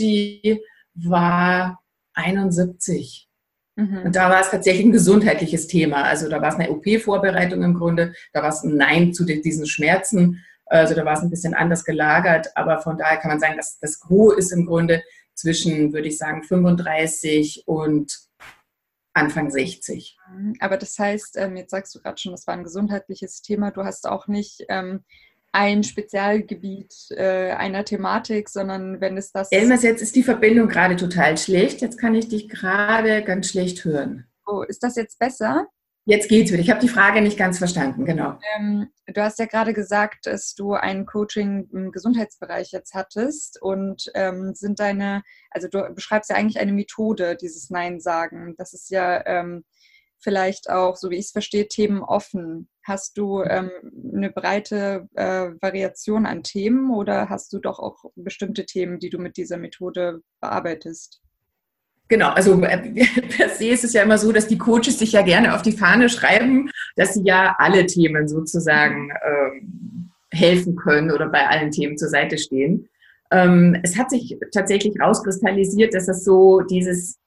war 0.96 1.80
71. 2.13 3.27
Mhm. 3.75 4.04
Und 4.06 4.15
da 4.15 4.30
war 4.30 4.42
es 4.42 4.51
tatsächlich 4.51 4.86
ein 4.86 4.92
gesundheitliches 4.92 5.68
Thema. 5.68 6.04
Also 6.04 6.30
da 6.30 6.42
war 6.42 6.50
es 6.50 6.56
eine 6.56 6.72
OP-Vorbereitung 6.72 7.62
im 7.63 7.74
Grunde, 7.74 8.13
da 8.34 8.42
war 8.42 8.50
es 8.50 8.63
ein 8.63 8.77
Nein 8.77 9.13
zu 9.13 9.25
diesen 9.25 9.65
Schmerzen. 9.65 10.44
Also 10.65 10.96
da 10.96 11.06
war 11.06 11.13
es 11.13 11.22
ein 11.22 11.30
bisschen 11.30 11.54
anders 11.54 11.84
gelagert, 11.84 12.48
aber 12.56 12.80
von 12.80 12.98
daher 12.98 13.18
kann 13.18 13.30
man 13.30 13.39
sagen, 13.39 13.58
dass 13.58 13.77
das 13.80 14.00
Gros 14.00 14.36
ist 14.36 14.51
im 14.51 14.65
Grunde 14.65 15.04
zwischen, 15.36 15.94
würde 15.94 16.08
ich 16.08 16.18
sagen, 16.18 16.44
35 16.44 17.63
und 17.68 18.25
Anfang 19.15 19.50
60. 19.50 20.17
Aber 20.60 20.77
das 20.77 21.00
heißt, 21.00 21.38
ähm, 21.38 21.55
jetzt 21.55 21.72
sagst 21.72 21.95
du 21.95 22.00
gerade 22.01 22.17
schon, 22.19 22.34
das 22.34 22.45
war 22.48 22.53
ein 22.53 22.63
gesundheitliches 22.63 23.41
Thema. 23.41 23.72
Du 23.72 23.84
hast 23.84 24.07
auch 24.07 24.27
nicht 24.27 24.65
ähm, 24.67 25.03
ein 25.53 25.84
Spezialgebiet 25.84 26.93
äh, 27.12 27.51
einer 27.51 27.86
Thematik, 27.86 28.50
sondern 28.50 29.00
wenn 29.00 29.17
es 29.17 29.31
das. 29.31 29.51
Elmas, 29.51 29.84
jetzt 29.84 30.01
ist 30.01 30.15
die 30.15 30.24
Verbindung 30.24 30.67
gerade 30.67 30.98
total 30.98 31.38
schlecht. 31.38 31.81
Jetzt 31.81 31.98
kann 31.98 32.13
ich 32.13 32.27
dich 32.27 32.50
gerade 32.50 33.24
ganz 33.24 33.50
schlecht 33.50 33.86
hören. 33.86 34.27
Oh, 34.45 34.63
ist 34.63 34.84
das 34.84 34.98
jetzt 34.98 35.17
besser? 35.17 35.67
Jetzt 36.07 36.29
geht's 36.29 36.51
wieder. 36.51 36.62
Ich 36.62 36.69
habe 36.69 36.79
die 36.79 36.88
Frage 36.88 37.19
nicht 37.19 37.35
ganz 37.35 37.57
verstanden, 37.57 38.05
genau. 38.05 38.38
Ähm, 38.55 38.89
du 39.07 39.24
hast 39.24 39.39
ja 39.39 39.47
gerade 39.47 39.74
gesagt, 39.74 40.27
dass 40.27 40.53
du 40.53 40.74
ein 40.74 41.07
Coaching 41.07 41.67
im 41.74 41.91
Gesundheitsbereich 41.91 42.71
jetzt 42.71 42.93
hattest 42.93 43.59
und 43.59 44.12
ähm, 44.13 44.53
sind 44.53 44.79
deine, 44.79 45.24
also 45.50 45.67
du 45.67 45.81
beschreibst 45.95 46.29
ja 46.29 46.35
eigentlich 46.35 46.59
eine 46.59 46.74
Methode, 46.74 47.35
dieses 47.35 47.71
Nein 47.71 48.00
sagen. 48.00 48.53
Das 48.57 48.74
ist 48.74 48.91
ja 48.91 49.25
ähm, 49.25 49.65
vielleicht 50.19 50.69
auch, 50.69 50.95
so 50.95 51.09
wie 51.09 51.15
ich 51.15 51.25
es 51.25 51.31
verstehe, 51.31 51.67
Themen 51.67 52.03
offen. 52.03 52.69
Hast 52.83 53.17
du 53.17 53.41
ähm, 53.41 53.71
eine 54.13 54.29
breite 54.29 55.09
äh, 55.15 55.53
Variation 55.59 56.27
an 56.27 56.43
Themen 56.43 56.91
oder 56.91 57.29
hast 57.29 57.51
du 57.51 57.57
doch 57.57 57.79
auch 57.79 58.05
bestimmte 58.15 58.67
Themen, 58.67 59.00
die 59.00 59.09
du 59.09 59.17
mit 59.17 59.38
dieser 59.38 59.57
Methode 59.57 60.21
bearbeitest? 60.39 61.24
Genau, 62.07 62.29
also 62.29 62.62
äh, 62.62 62.77
per 63.38 63.50
se 63.50 63.69
ist 63.69 63.83
es 63.83 63.93
ja 63.93 64.03
immer 64.03 64.17
so, 64.17 64.31
dass 64.31 64.47
die 64.47 64.57
Coaches 64.57 65.00
sich 65.00 65.13
ja 65.13 65.21
gerne 65.21 65.55
auf 65.55 65.62
die 65.62 65.71
Fahne 65.71 66.09
schreiben, 66.09 66.69
dass 66.95 67.15
sie 67.15 67.24
ja 67.24 67.55
alle 67.57 67.85
Themen 67.85 68.27
sozusagen 68.27 69.12
ähm, 69.25 70.12
helfen 70.31 70.75
können 70.75 71.12
oder 71.12 71.27
bei 71.29 71.47
allen 71.47 71.71
Themen 71.71 71.97
zur 71.97 72.09
Seite 72.09 72.38
stehen. 72.38 72.89
Ähm, 73.31 73.77
es 73.83 73.97
hat 73.97 74.12
sich 74.12 74.38
tatsächlich 74.53 75.00
rauskristallisiert, 75.00 75.93
dass 75.93 76.05
das 76.05 76.24
so 76.24 76.62
dieses 76.62 77.17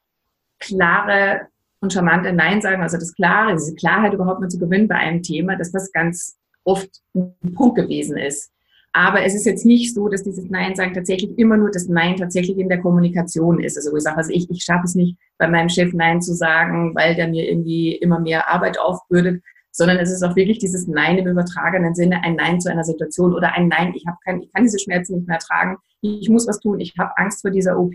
klare 0.61 1.49
und 1.80 1.92
charmante 1.92 2.32
Nein 2.32 2.61
sagen, 2.61 2.82
also 2.82 2.99
das 2.99 3.14
Klare, 3.14 3.54
diese 3.54 3.75
Klarheit 3.75 4.12
überhaupt 4.12 4.40
mal 4.40 4.49
zu 4.49 4.58
gewinnen 4.58 4.88
bei 4.88 4.97
einem 4.97 5.23
Thema, 5.23 5.56
dass 5.56 5.73
das 5.73 5.92
ganz 5.92 6.37
oft 6.64 7.02
ein 7.14 7.54
Punkt 7.54 7.76
gewesen 7.76 8.16
ist. 8.16 8.50
Aber 8.99 9.23
es 9.25 9.33
ist 9.33 9.47
jetzt 9.47 9.64
nicht 9.64 9.95
so, 9.95 10.09
dass 10.09 10.25
dieses 10.25 10.50
Nein 10.50 10.75
sagen 10.75 10.93
tatsächlich 10.93 11.38
immer 11.38 11.57
nur 11.57 11.71
das 11.71 11.87
Nein 11.87 12.17
tatsächlich 12.17 12.59
in 12.59 12.69
der 12.69 12.81
Kommunikation 12.81 13.61
ist. 13.61 13.76
Also 13.76 13.97
ich 13.97 14.02
sage, 14.02 14.17
also 14.17 14.33
ich, 14.33 14.50
ich 14.50 14.64
schaffe 14.64 14.87
es 14.87 14.97
nicht, 14.97 15.17
bei 15.38 15.47
meinem 15.47 15.69
Chef 15.69 15.93
Nein 15.93 16.21
zu 16.21 16.35
sagen, 16.35 16.97
weil 16.97 17.14
der 17.14 17.28
mir 17.28 17.49
irgendwie 17.49 17.95
immer 17.95 18.19
mehr 18.19 18.50
Arbeit 18.52 18.76
aufbürdet, 18.76 19.40
sondern 19.71 19.99
es 19.99 20.11
ist 20.11 20.25
auch 20.25 20.35
wirklich 20.35 20.59
dieses 20.59 20.88
Nein 20.88 21.17
im 21.17 21.28
übertragenen 21.28 21.95
Sinne, 21.95 22.25
ein 22.25 22.35
Nein 22.35 22.61
zu 22.61 22.73
einer 22.73 22.83
Situation 22.83 23.35
oder 23.35 23.55
ein 23.55 23.69
Nein, 23.69 23.93
ich, 23.95 24.05
habe 24.05 24.19
kein, 24.25 24.43
ich 24.43 24.52
kann 24.52 24.64
diese 24.64 24.81
Schmerzen 24.81 25.14
nicht 25.14 25.28
mehr 25.28 25.37
ertragen, 25.37 25.76
ich 26.00 26.28
muss 26.28 26.47
was 26.47 26.61
tun, 26.61 26.81
ich 26.81 26.95
habe 26.99 27.17
Angst 27.17 27.43
vor 27.43 27.50
dieser 27.50 27.78
OP 27.78 27.95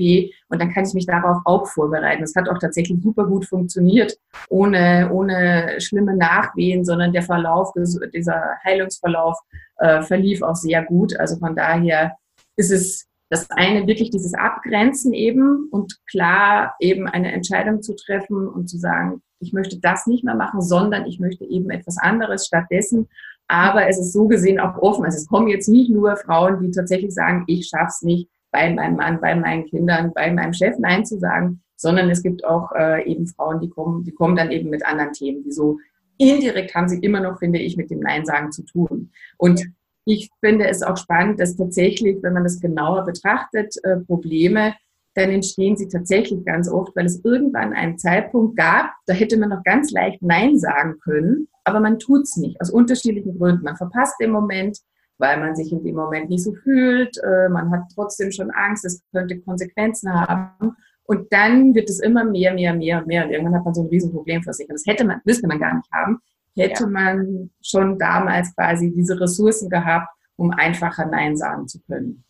und 0.49 0.61
dann 0.61 0.71
kann 0.71 0.85
ich 0.85 0.93
mich 0.93 1.05
darauf 1.05 1.37
auch 1.45 1.67
vorbereiten. 1.67 2.21
Das 2.21 2.35
hat 2.35 2.49
auch 2.49 2.57
tatsächlich 2.59 3.01
super 3.01 3.25
gut 3.25 3.45
funktioniert, 3.45 4.17
ohne, 4.49 5.09
ohne 5.11 5.75
schlimme 5.79 6.15
Nachwehen, 6.15 6.83
sondern 6.83 7.13
der 7.13 7.23
Verlauf, 7.23 7.71
dieser 8.13 8.57
Heilungsverlauf 8.63 9.37
äh, 9.77 10.01
verlief 10.01 10.41
auch 10.41 10.55
sehr 10.55 10.83
gut. 10.83 11.17
Also 11.17 11.37
von 11.37 11.55
daher 11.55 12.17
ist 12.55 12.71
es 12.71 13.07
das 13.29 13.49
eine 13.49 13.87
wirklich 13.87 14.11
dieses 14.11 14.33
Abgrenzen 14.35 15.13
eben 15.13 15.67
und 15.71 15.97
klar 16.07 16.75
eben 16.79 17.07
eine 17.07 17.31
Entscheidung 17.31 17.81
zu 17.81 17.95
treffen 17.95 18.47
und 18.47 18.69
zu 18.69 18.77
sagen, 18.77 19.23
ich 19.39 19.53
möchte 19.53 19.79
das 19.79 20.07
nicht 20.07 20.23
mehr 20.23 20.35
machen, 20.35 20.61
sondern 20.61 21.05
ich 21.05 21.19
möchte 21.19 21.43
eben 21.45 21.69
etwas 21.69 21.97
anderes 21.97 22.45
stattdessen. 22.45 23.09
Aber 23.53 23.87
es 23.87 23.99
ist 23.99 24.13
so 24.13 24.27
gesehen 24.27 24.59
auch 24.59 24.79
offen. 24.79 25.05
Also 25.05 25.19
es 25.19 25.27
kommen 25.27 25.47
jetzt 25.47 25.69
nicht 25.69 25.91
nur 25.91 26.17
Frauen, 26.17 26.59
die 26.59 26.71
tatsächlich 26.71 27.13
sagen, 27.13 27.43
ich 27.45 27.67
schaff's 27.67 28.01
nicht, 28.01 28.27
bei 28.51 28.73
meinem 28.73 28.95
Mann, 28.95 29.21
bei 29.21 29.35
meinen 29.35 29.65
Kindern, 29.65 30.11
bei 30.15 30.33
meinem 30.33 30.53
Chef 30.53 30.79
Nein 30.79 31.05
zu 31.05 31.19
sagen, 31.19 31.61
sondern 31.75 32.09
es 32.09 32.23
gibt 32.23 32.43
auch 32.45 32.71
äh, 32.71 33.07
eben 33.07 33.27
Frauen, 33.27 33.59
die 33.59 33.69
kommen, 33.69 34.03
die 34.03 34.11
kommen 34.11 34.35
dann 34.35 34.49
eben 34.49 34.71
mit 34.71 34.83
anderen 34.83 35.13
Themen, 35.13 35.43
die 35.43 35.51
so 35.51 35.77
indirekt 36.17 36.73
haben 36.73 36.89
sie 36.89 36.97
immer 36.97 37.19
noch, 37.19 37.37
finde 37.37 37.59
ich, 37.59 37.77
mit 37.77 37.91
dem 37.91 37.99
Nein 37.99 38.25
sagen 38.25 38.51
zu 38.51 38.63
tun. 38.63 39.11
Und 39.37 39.63
ich 40.05 40.31
finde 40.39 40.67
es 40.67 40.81
auch 40.81 40.97
spannend, 40.97 41.39
dass 41.39 41.55
tatsächlich, 41.55 42.23
wenn 42.23 42.33
man 42.33 42.43
das 42.43 42.59
genauer 42.59 43.05
betrachtet, 43.05 43.75
äh, 43.83 43.97
Probleme 43.97 44.73
dann 45.15 45.29
entstehen 45.29 45.77
sie 45.77 45.87
tatsächlich 45.87 46.43
ganz 46.43 46.67
oft, 46.67 46.95
weil 46.95 47.05
es 47.05 47.23
irgendwann 47.23 47.73
einen 47.73 47.97
Zeitpunkt 47.99 48.57
gab, 48.57 48.91
da 49.05 49.13
hätte 49.13 49.37
man 49.37 49.49
noch 49.49 49.63
ganz 49.63 49.91
leicht 49.91 50.21
Nein 50.21 50.57
sagen 50.57 50.99
können, 51.03 51.47
aber 51.63 51.79
man 51.79 51.99
tut 51.99 52.23
es 52.23 52.37
nicht, 52.37 52.59
aus 52.61 52.69
unterschiedlichen 52.69 53.37
Gründen. 53.37 53.63
Man 53.63 53.77
verpasst 53.77 54.15
den 54.19 54.31
Moment, 54.31 54.79
weil 55.17 55.39
man 55.39 55.55
sich 55.55 55.71
in 55.71 55.83
dem 55.83 55.95
Moment 55.95 56.29
nicht 56.29 56.43
so 56.43 56.53
fühlt, 56.53 57.17
äh, 57.23 57.49
man 57.49 57.71
hat 57.71 57.83
trotzdem 57.93 58.31
schon 58.31 58.51
Angst, 58.51 58.85
es 58.85 59.01
könnte 59.11 59.39
Konsequenzen 59.39 60.11
haben. 60.13 60.75
Und 61.05 61.31
dann 61.31 61.75
wird 61.75 61.89
es 61.89 61.99
immer 61.99 62.23
mehr, 62.23 62.53
mehr, 62.53 62.73
mehr 62.73 62.99
und 62.99 63.07
mehr. 63.07 63.25
Und 63.25 63.31
irgendwann 63.31 63.55
hat 63.55 63.65
man 63.65 63.73
so 63.73 63.83
ein 63.83 63.87
Riesenproblem 63.87 64.43
vor 64.43 64.53
sich. 64.53 64.67
Und 64.67 64.75
das 64.75 64.85
hätte 64.85 65.05
man, 65.05 65.21
müsste 65.25 65.47
man 65.47 65.59
gar 65.59 65.75
nicht 65.75 65.91
haben, 65.91 66.19
hätte 66.55 66.83
ja. 66.83 66.89
man 66.89 67.49
schon 67.61 67.99
damals 67.99 68.55
quasi 68.55 68.91
diese 68.91 69.19
Ressourcen 69.19 69.69
gehabt, 69.69 70.07
um 70.35 70.51
einfacher 70.51 71.05
Nein 71.05 71.37
sagen 71.37 71.67
zu 71.67 71.81
können. 71.81 72.23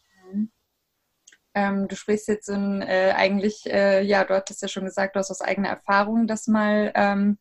Ähm, 1.55 1.87
du 1.87 1.95
sprichst 1.95 2.27
jetzt 2.27 2.49
in, 2.49 2.81
äh, 2.81 3.13
eigentlich, 3.15 3.63
äh, 3.67 4.01
ja, 4.01 4.23
du 4.23 4.33
hattest 4.33 4.61
ja 4.63 4.67
schon 4.67 4.85
gesagt, 4.85 5.15
du 5.15 5.19
hast 5.19 5.29
aus 5.29 5.41
eigener 5.41 5.69
Erfahrung 5.69 6.25
das 6.25 6.47
mal 6.47 6.91
ähm, 6.95 7.37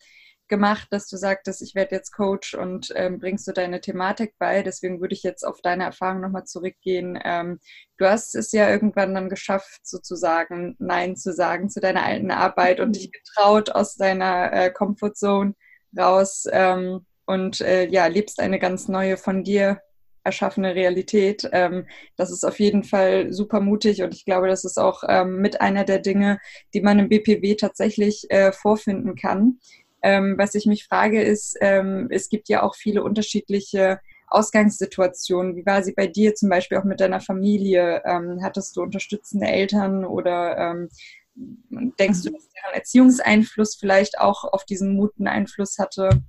gemacht, 0.53 0.89
dass 0.91 1.09
du 1.09 1.17
sagtest, 1.17 1.63
ich 1.63 1.75
werde 1.75 1.97
jetzt 1.97 2.13
Coach 2.13 2.53
und 2.53 2.93
ähm, 2.95 3.19
bringst 3.19 3.49
du 3.49 3.53
deine 3.53 3.81
Thematik 3.81 4.35
bei. 4.39 4.63
Deswegen 4.63 5.01
würde 5.01 5.15
ich 5.15 5.23
jetzt 5.23 5.45
auf 5.45 5.63
deine 5.63 5.85
Erfahrung 5.85 6.21
nochmal 6.21 6.45
zurückgehen. 6.45 7.19
Ähm, 7.25 7.59
du 7.97 8.05
hast 8.05 8.35
es 8.35 8.53
ja 8.53 8.69
irgendwann 8.69 9.15
dann 9.15 9.31
geschafft, 9.31 9.81
sozusagen 9.83 10.77
Nein 10.79 11.17
zu 11.17 11.33
sagen 11.33 11.71
zu 11.71 11.81
deiner 11.81 12.05
alten 12.05 12.31
Arbeit 12.31 12.81
und 12.81 12.97
dich 12.97 13.11
getraut 13.11 13.71
aus 13.71 13.97
deiner 13.97 14.53
äh, 14.53 14.71
Comfortzone 14.71 15.55
raus 15.99 16.45
ähm, 16.53 17.07
und 17.25 17.63
äh, 17.63 17.87
ja, 17.87 18.07
lebst 18.07 18.39
eine 18.39 18.59
ganz 18.59 18.89
neue 18.89 19.17
von 19.17 19.45
dir 19.45 19.81
erschaffene 20.25 20.75
Realität. 20.75 21.49
Ähm, 21.53 21.87
das 22.17 22.31
ist 22.31 22.45
auf 22.45 22.61
jeden 22.61 22.85
Fall 22.85 23.33
super 23.33 23.61
mutig 23.61 24.03
und 24.03 24.15
ich 24.15 24.27
glaube, 24.27 24.49
das 24.49 24.65
ist 24.65 24.79
auch 24.79 25.03
ähm, 25.09 25.39
mit 25.39 25.63
einer 25.63 25.85
der 25.85 25.99
Dinge, 25.99 26.39
die 26.75 26.83
man 26.83 26.99
im 26.99 27.09
BPW 27.09 27.55
tatsächlich 27.55 28.31
äh, 28.31 28.53
vorfinden 28.53 29.15
kann. 29.15 29.59
Ähm, 30.03 30.37
was 30.37 30.55
ich 30.55 30.67
mich 30.67 30.87
frage, 30.87 31.23
ist, 31.23 31.57
ähm, 31.61 32.09
es 32.11 32.29
gibt 32.29 32.49
ja 32.49 32.63
auch 32.63 32.75
viele 32.75 33.03
unterschiedliche 33.03 34.01
Ausgangssituationen. 34.29 35.57
Wie 35.57 35.67
war 35.67 35.83
sie 35.83 35.93
bei 35.93 36.07
dir 36.07 36.35
zum 36.35 36.49
Beispiel 36.49 36.79
auch 36.79 36.85
mit 36.85 37.01
deiner 37.01 37.21
Familie? 37.21 38.03
Ähm, 38.05 38.41
hattest 38.43 38.77
du 38.77 38.83
unterstützende 38.83 39.47
Eltern 39.47 40.05
oder 40.05 40.57
ähm, 40.59 40.89
denkst 41.35 42.23
du, 42.23 42.31
dass 42.31 42.49
deren 42.49 42.75
Erziehungseinfluss 42.75 43.77
vielleicht 43.77 44.19
auch 44.19 44.45
auf 44.45 44.65
diesen 44.65 44.95
Mut 44.95 45.13
Einfluss 45.25 45.79
hatte? 45.79 46.23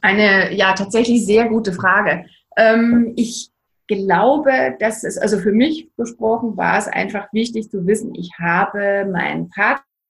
Eine 0.00 0.54
ja 0.54 0.74
tatsächlich 0.74 1.24
sehr 1.24 1.48
gute 1.48 1.72
Frage. 1.72 2.26
Ähm, 2.56 3.12
ich 3.16 3.50
glaube, 3.86 4.76
dass 4.78 5.04
es, 5.04 5.18
also 5.18 5.38
für 5.38 5.52
mich 5.52 5.90
besprochen 5.96 6.56
war 6.56 6.78
es 6.78 6.88
einfach 6.88 7.32
wichtig 7.32 7.70
zu 7.70 7.86
wissen, 7.86 8.14
ich 8.14 8.30
habe 8.38 9.06
meinen 9.10 9.50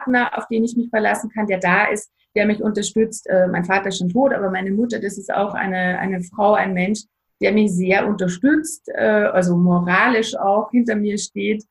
Partner, 0.04 0.36
auf 0.36 0.46
den 0.48 0.64
ich 0.64 0.76
mich 0.76 0.88
verlassen 0.90 1.30
kann, 1.30 1.46
der 1.46 1.58
da 1.58 1.86
ist, 1.86 2.10
der 2.34 2.46
mich 2.46 2.62
unterstützt. 2.62 3.28
Äh, 3.28 3.46
mein 3.48 3.64
Vater 3.64 3.88
ist 3.88 3.98
schon 3.98 4.08
tot, 4.08 4.32
aber 4.32 4.50
meine 4.50 4.70
Mutter, 4.70 4.98
das 4.98 5.18
ist 5.18 5.32
auch 5.32 5.54
eine, 5.54 5.98
eine 5.98 6.22
Frau, 6.22 6.54
ein 6.54 6.74
Mensch, 6.74 7.00
der 7.40 7.52
mich 7.52 7.72
sehr 7.72 8.06
unterstützt, 8.06 8.88
äh, 8.94 9.00
also 9.00 9.56
moralisch 9.56 10.36
auch 10.36 10.70
hinter 10.70 10.96
mir 10.96 11.18
steht. 11.18 11.64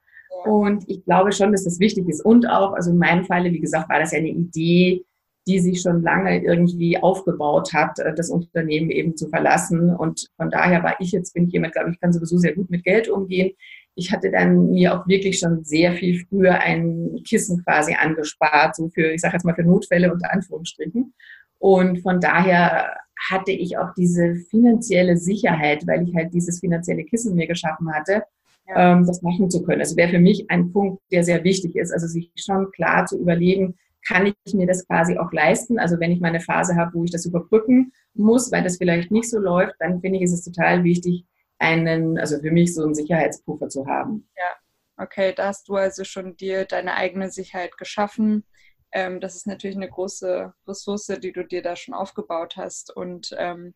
Und 0.46 0.84
ich 0.90 1.04
glaube 1.06 1.32
schon, 1.32 1.52
dass 1.52 1.64
das 1.64 1.80
wichtig 1.80 2.08
ist. 2.10 2.24
Und 2.24 2.48
auch, 2.50 2.74
also 2.74 2.92
in 2.92 2.98
meinem 2.98 3.26
Falle, 3.26 3.52
wie 3.52 3.60
gesagt, 3.60 3.90
war 3.90 4.00
das 4.00 4.12
ja 4.12 4.20
eine 4.20 4.30
Idee, 4.30 5.06
die 5.46 5.60
sich 5.60 5.82
schon 5.82 6.02
lange 6.02 6.42
irgendwie 6.42 6.98
aufgebaut 6.98 7.74
hat, 7.74 8.00
äh, 8.00 8.14
das 8.14 8.30
Unternehmen 8.30 8.90
eben 8.90 9.16
zu 9.18 9.28
verlassen. 9.30 9.96
Und 9.96 10.30
von 10.38 10.50
daher 10.50 10.84
war 10.84 10.96
ich 11.00 11.12
jetzt, 11.12 11.34
bin 11.34 11.48
ich 11.48 11.54
jemand, 11.54 11.74
glaube 11.74 11.92
ich, 11.92 12.00
kann 12.00 12.14
sowieso 12.14 12.38
sehr 12.38 12.56
gut 12.56 12.70
mit 12.70 12.84
Geld 12.84 13.10
umgehen. 13.10 13.52
Ich 13.96 14.12
hatte 14.12 14.32
dann 14.32 14.72
mir 14.72 14.98
auch 14.98 15.08
wirklich 15.08 15.40
schon 15.40 15.64
sehr 15.64 15.94
viel 15.94 16.26
früher 16.28 16.60
ein 16.60 17.22
Kissen 17.28 17.64
quasi 17.64 17.94
angespart, 17.94 18.76
so 18.76 18.90
für, 18.90 19.12
ich 19.12 19.22
sage 19.22 19.36
jetzt 19.36 19.46
mal 19.46 19.56
für 19.56 19.64
Notfälle 19.64 20.12
unter 20.12 20.32
Anführungsstrichen. 20.34 21.14
Und 21.60 22.02
von 22.02 22.20
daher 22.20 22.98
hatte 23.30 23.52
ich 23.52 23.78
auch 23.78 23.94
diese 23.96 24.36
finanzielle 24.50 25.18
Sicherheit, 25.18 25.86
weil 25.88 26.08
ich 26.08 26.16
halt 26.16 26.34
dieses 26.34 26.60
finanzielle 26.60 27.06
Kissen 27.06 27.36
mir 27.36 27.48
geschaffen 27.48 27.94
hatte, 27.94 28.24
ja. 28.68 28.94
ähm, 28.94 29.06
das 29.06 29.22
machen 29.22 29.50
zu 29.50 29.64
können. 29.64 29.82
Also 29.82 29.96
wäre 29.96 30.12
für 30.12 30.20
mich 30.20 30.50
ein 30.50 30.72
Punkt, 30.72 31.02
der 31.12 31.24
sehr 31.24 31.44
wichtig 31.44 31.76
ist. 31.76 31.92
Also 31.92 32.08
sich 32.08 32.32
schon 32.36 32.72
klar 32.72 33.06
zu 33.06 33.18
überlegen, 33.20 33.76
kann 34.06 34.34
ich 34.46 34.54
mir 34.54 34.68
das 34.68 34.86
quasi 34.88 35.18
auch 35.18 35.32
leisten. 35.32 35.80
Also 35.80 36.00
wenn 36.00 36.12
ich 36.12 36.20
mal 36.20 36.30
eine 36.30 36.42
Phase 36.42 36.76
habe, 36.76 36.94
wo 36.96 37.04
ich 37.04 37.12
das 37.12 37.26
überbrücken 37.26 37.94
muss, 38.14 38.52
weil 38.52 38.64
das 38.64 38.78
vielleicht 38.78 39.12
nicht 39.12 39.30
so 39.30 39.40
läuft, 39.40 39.76
dann 39.80 40.02
finde 40.02 40.18
ich, 40.18 40.24
ist 40.24 40.34
es 40.34 40.44
total 40.44 40.84
wichtig, 40.84 41.26
einen, 41.64 42.18
also 42.20 42.40
für 42.40 42.52
mich 42.52 42.76
so 42.76 42.84
einen 42.84 42.94
Sicherheitspuffer 42.94 43.70
zu 43.70 43.88
haben. 43.88 44.30
Ja, 44.38 45.04
okay, 45.04 45.34
da 45.34 45.48
hast 45.48 45.68
du 45.70 45.76
also 45.76 46.04
schon 46.04 46.36
dir 46.36 46.66
deine 46.66 46.96
eigene 46.96 47.32
Sicherheit 47.32 47.78
geschaffen. 47.78 48.46
Ähm, 48.92 49.22
das 49.22 49.36
ist 49.36 49.48
natürlich 49.48 49.78
eine 49.78 49.90
große 49.90 50.54
Ressource, 50.68 51.08
die 51.08 51.32
du 51.32 51.44
dir 51.46 51.64
da 51.64 51.76
schon 51.76 51.96
aufgebaut 51.96 52.58
hast. 52.58 52.96
Und 52.96 53.34
ähm, 53.38 53.74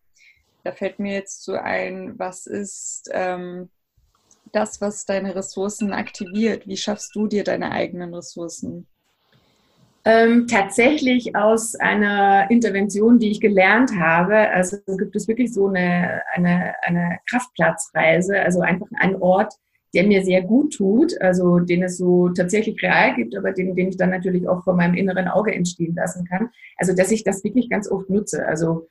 da 0.63 0.73
fällt 0.73 0.99
mir 0.99 1.13
jetzt 1.13 1.43
so 1.43 1.53
ein, 1.53 2.19
was 2.19 2.45
ist 2.45 3.09
ähm, 3.13 3.69
das, 4.51 4.81
was 4.81 5.05
deine 5.05 5.35
Ressourcen 5.35 5.93
aktiviert? 5.93 6.67
Wie 6.67 6.77
schaffst 6.77 7.15
du 7.15 7.27
dir 7.27 7.43
deine 7.43 7.71
eigenen 7.71 8.13
Ressourcen? 8.13 8.87
Ähm, 10.09 10.47
tatsächlich 10.47 11.35
aus 11.35 11.75
einer 11.75 12.49
Intervention, 12.49 13.19
die 13.19 13.29
ich 13.29 13.41
gelernt 13.41 13.91
habe. 13.99 14.37
Also 14.51 14.77
gibt 14.97 15.17
es 15.17 15.27
wirklich 15.27 15.53
so 15.53 15.67
eine, 15.67 16.21
eine, 16.33 16.75
eine 16.83 17.19
Kraftplatzreise, 17.29 18.39
also 18.39 18.61
einfach 18.61 18.87
ein 19.01 19.17
Ort, 19.17 19.53
der 19.93 20.07
mir 20.07 20.23
sehr 20.23 20.43
gut 20.43 20.75
tut, 20.75 21.21
also 21.21 21.59
den 21.59 21.83
es 21.83 21.97
so 21.97 22.29
tatsächlich 22.29 22.81
real 22.81 23.15
gibt, 23.15 23.35
aber 23.35 23.51
den, 23.51 23.75
den 23.75 23.89
ich 23.89 23.97
dann 23.97 24.11
natürlich 24.11 24.47
auch 24.47 24.63
vor 24.63 24.75
meinem 24.75 24.93
inneren 24.93 25.27
Auge 25.27 25.53
entstehen 25.53 25.95
lassen 25.95 26.25
kann. 26.25 26.51
Also 26.77 26.95
dass 26.95 27.11
ich 27.11 27.25
das 27.25 27.43
wirklich 27.43 27.69
ganz 27.69 27.91
oft 27.91 28.09
nutze. 28.09 28.47
Also 28.47 28.87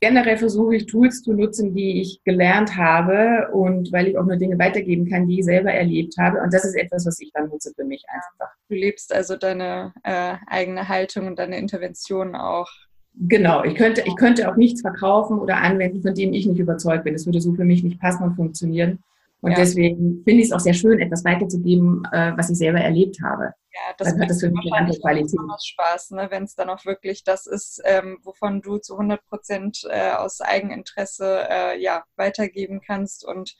generell 0.00 0.38
versuche 0.38 0.76
ich 0.76 0.86
Tools 0.86 1.22
zu 1.22 1.32
nutzen, 1.34 1.74
die 1.74 2.00
ich 2.00 2.22
gelernt 2.24 2.76
habe 2.76 3.48
und 3.52 3.92
weil 3.92 4.08
ich 4.08 4.18
auch 4.18 4.24
nur 4.24 4.36
Dinge 4.36 4.58
weitergeben 4.58 5.08
kann, 5.08 5.26
die 5.26 5.40
ich 5.40 5.44
selber 5.44 5.70
erlebt 5.70 6.14
habe. 6.18 6.40
Und 6.40 6.52
das 6.52 6.64
ist 6.64 6.74
etwas, 6.74 7.06
was 7.06 7.20
ich 7.20 7.30
dann 7.32 7.48
nutze 7.48 7.72
für 7.74 7.84
mich 7.84 8.04
einfach. 8.08 8.52
Du 8.68 8.74
lebst 8.74 9.14
also 9.14 9.36
deine 9.36 9.92
äh, 10.02 10.34
eigene 10.46 10.88
Haltung 10.88 11.26
und 11.26 11.38
deine 11.38 11.58
Intervention 11.58 12.34
auch. 12.34 12.68
Genau, 13.14 13.64
ich 13.64 13.74
könnte, 13.74 14.02
ich 14.06 14.16
könnte 14.16 14.50
auch 14.50 14.56
nichts 14.56 14.80
verkaufen 14.80 15.38
oder 15.38 15.58
anwenden, 15.58 16.00
von 16.00 16.14
dem 16.14 16.32
ich 16.32 16.46
nicht 16.46 16.58
überzeugt 16.58 17.04
bin. 17.04 17.12
Das 17.12 17.26
würde 17.26 17.40
so 17.40 17.52
für 17.54 17.64
mich 17.64 17.82
nicht 17.82 18.00
passen 18.00 18.22
und 18.22 18.36
funktionieren. 18.36 19.00
Und 19.42 19.52
ja. 19.52 19.56
deswegen 19.58 20.22
finde 20.24 20.42
ich 20.42 20.46
es 20.46 20.52
auch 20.52 20.60
sehr 20.60 20.74
schön, 20.74 20.98
etwas 20.98 21.24
weiterzugeben, 21.24 22.02
äh, 22.12 22.32
was 22.36 22.50
ich 22.50 22.58
selber 22.58 22.80
erlebt 22.80 23.18
habe. 23.22 23.52
Ja, 23.86 23.94
das 23.96 24.14
macht 24.14 24.30
das 24.30 24.40
für 24.40 24.50
mich 24.50 24.70
eine 24.72 24.82
andere 24.82 25.00
Qualität. 25.00 25.40
Spaß, 25.62 26.10
ne? 26.10 26.26
wenn 26.30 26.44
es 26.44 26.54
dann 26.54 26.68
auch 26.68 26.84
wirklich 26.84 27.24
das 27.24 27.46
ist, 27.46 27.80
ähm, 27.84 28.18
wovon 28.22 28.60
du 28.60 28.78
zu 28.78 28.94
100 28.94 29.24
Prozent 29.26 29.86
äh, 29.88 30.12
aus 30.12 30.40
Eigeninteresse 30.40 31.46
äh, 31.48 31.80
ja, 31.80 32.04
weitergeben 32.16 32.80
kannst 32.80 33.24
und 33.24 33.56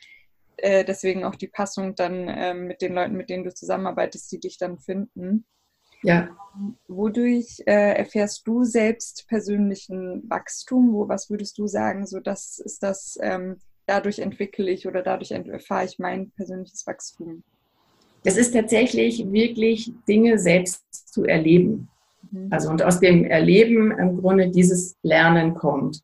äh, 0.59 0.85
deswegen 0.85 1.25
auch 1.25 1.37
die 1.37 1.49
Passung 1.49 1.95
dann 1.95 2.29
ähm, 2.29 2.67
mit 2.67 2.83
den 2.83 2.95
Leuten, 2.95 3.17
mit 3.17 3.31
denen 3.31 3.45
du 3.45 3.55
zusammenarbeitest, 3.55 4.31
die 4.33 4.41
dich 4.41 4.59
dann 4.59 4.79
finden. 4.79 5.47
Ja. 6.03 6.37
Wodurch 6.89 7.63
äh, 7.67 7.95
erfährst 7.95 8.47
du 8.47 8.65
selbst 8.65 9.27
persönlichen 9.29 10.29
Wachstum? 10.29 10.93
Wo, 10.93 11.09
was 11.09 11.31
würdest 11.31 11.59
du 11.59 11.67
sagen, 11.67 12.07
so 12.07 12.21
das 12.21 12.59
ist 12.59 12.83
das, 12.83 13.19
ähm, 13.23 13.59
dadurch 13.87 14.19
entwickle 14.19 14.71
ich 14.71 14.87
oder 14.87 15.03
dadurch 15.03 15.31
erfahre 15.31 15.85
ich 15.85 15.99
mein 15.99 16.31
persönliches 16.33 16.87
Wachstum? 16.87 17.43
Das 18.25 18.37
ist 18.37 18.53
tatsächlich 18.53 19.31
wirklich 19.31 19.93
Dinge 20.09 20.39
selbst 20.39 20.83
zu 21.13 21.25
erleben. 21.25 21.89
Mhm. 22.31 22.49
Also 22.51 22.71
und 22.71 22.83
aus 22.83 23.01
dem 23.01 23.25
Erleben 23.25 23.91
im 23.93 24.17
Grunde 24.19 24.51
dieses 24.51 24.97
Lernen 25.03 25.55
kommt. 25.55 26.03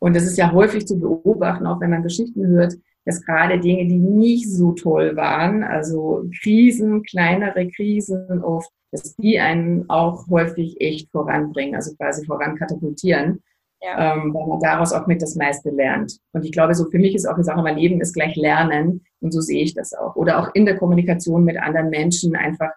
Und 0.00 0.14
das 0.14 0.24
ist 0.24 0.38
ja 0.38 0.52
häufig 0.52 0.86
zu 0.86 0.98
beobachten, 0.98 1.66
auch 1.66 1.80
wenn 1.80 1.90
man 1.90 2.02
Geschichten 2.02 2.46
hört, 2.46 2.74
dass 3.04 3.24
gerade 3.24 3.58
Dinge, 3.58 3.86
die 3.86 3.98
nicht 3.98 4.50
so 4.50 4.72
toll 4.72 5.16
waren, 5.16 5.64
also 5.64 6.28
Krisen, 6.40 7.02
kleinere 7.02 7.68
Krisen 7.68 8.42
oft, 8.42 8.70
dass 8.92 9.16
die 9.16 9.38
einen 9.38 9.88
auch 9.88 10.28
häufig 10.28 10.80
echt 10.80 11.10
voranbringen, 11.10 11.74
also 11.74 11.94
quasi 11.96 12.24
vorankatapultieren 12.26 13.42
ja. 13.80 14.14
ähm, 14.14 14.34
weil 14.34 14.46
man 14.46 14.60
daraus 14.60 14.92
auch 14.92 15.06
mit 15.06 15.22
das 15.22 15.36
meiste 15.36 15.70
lernt. 15.70 16.18
Und 16.32 16.44
ich 16.44 16.52
glaube, 16.52 16.74
so 16.74 16.90
für 16.90 16.98
mich 16.98 17.14
ist 17.14 17.26
auch 17.26 17.36
die 17.36 17.44
Sache, 17.44 17.62
mein 17.62 17.78
Leben 17.78 18.00
ist 18.00 18.14
gleich 18.14 18.36
Lernen 18.36 19.04
und 19.20 19.32
so 19.32 19.40
sehe 19.40 19.62
ich 19.62 19.74
das 19.74 19.92
auch. 19.94 20.16
Oder 20.16 20.40
auch 20.40 20.54
in 20.54 20.66
der 20.66 20.76
Kommunikation 20.76 21.44
mit 21.44 21.56
anderen 21.56 21.90
Menschen 21.90 22.36
einfach 22.36 22.70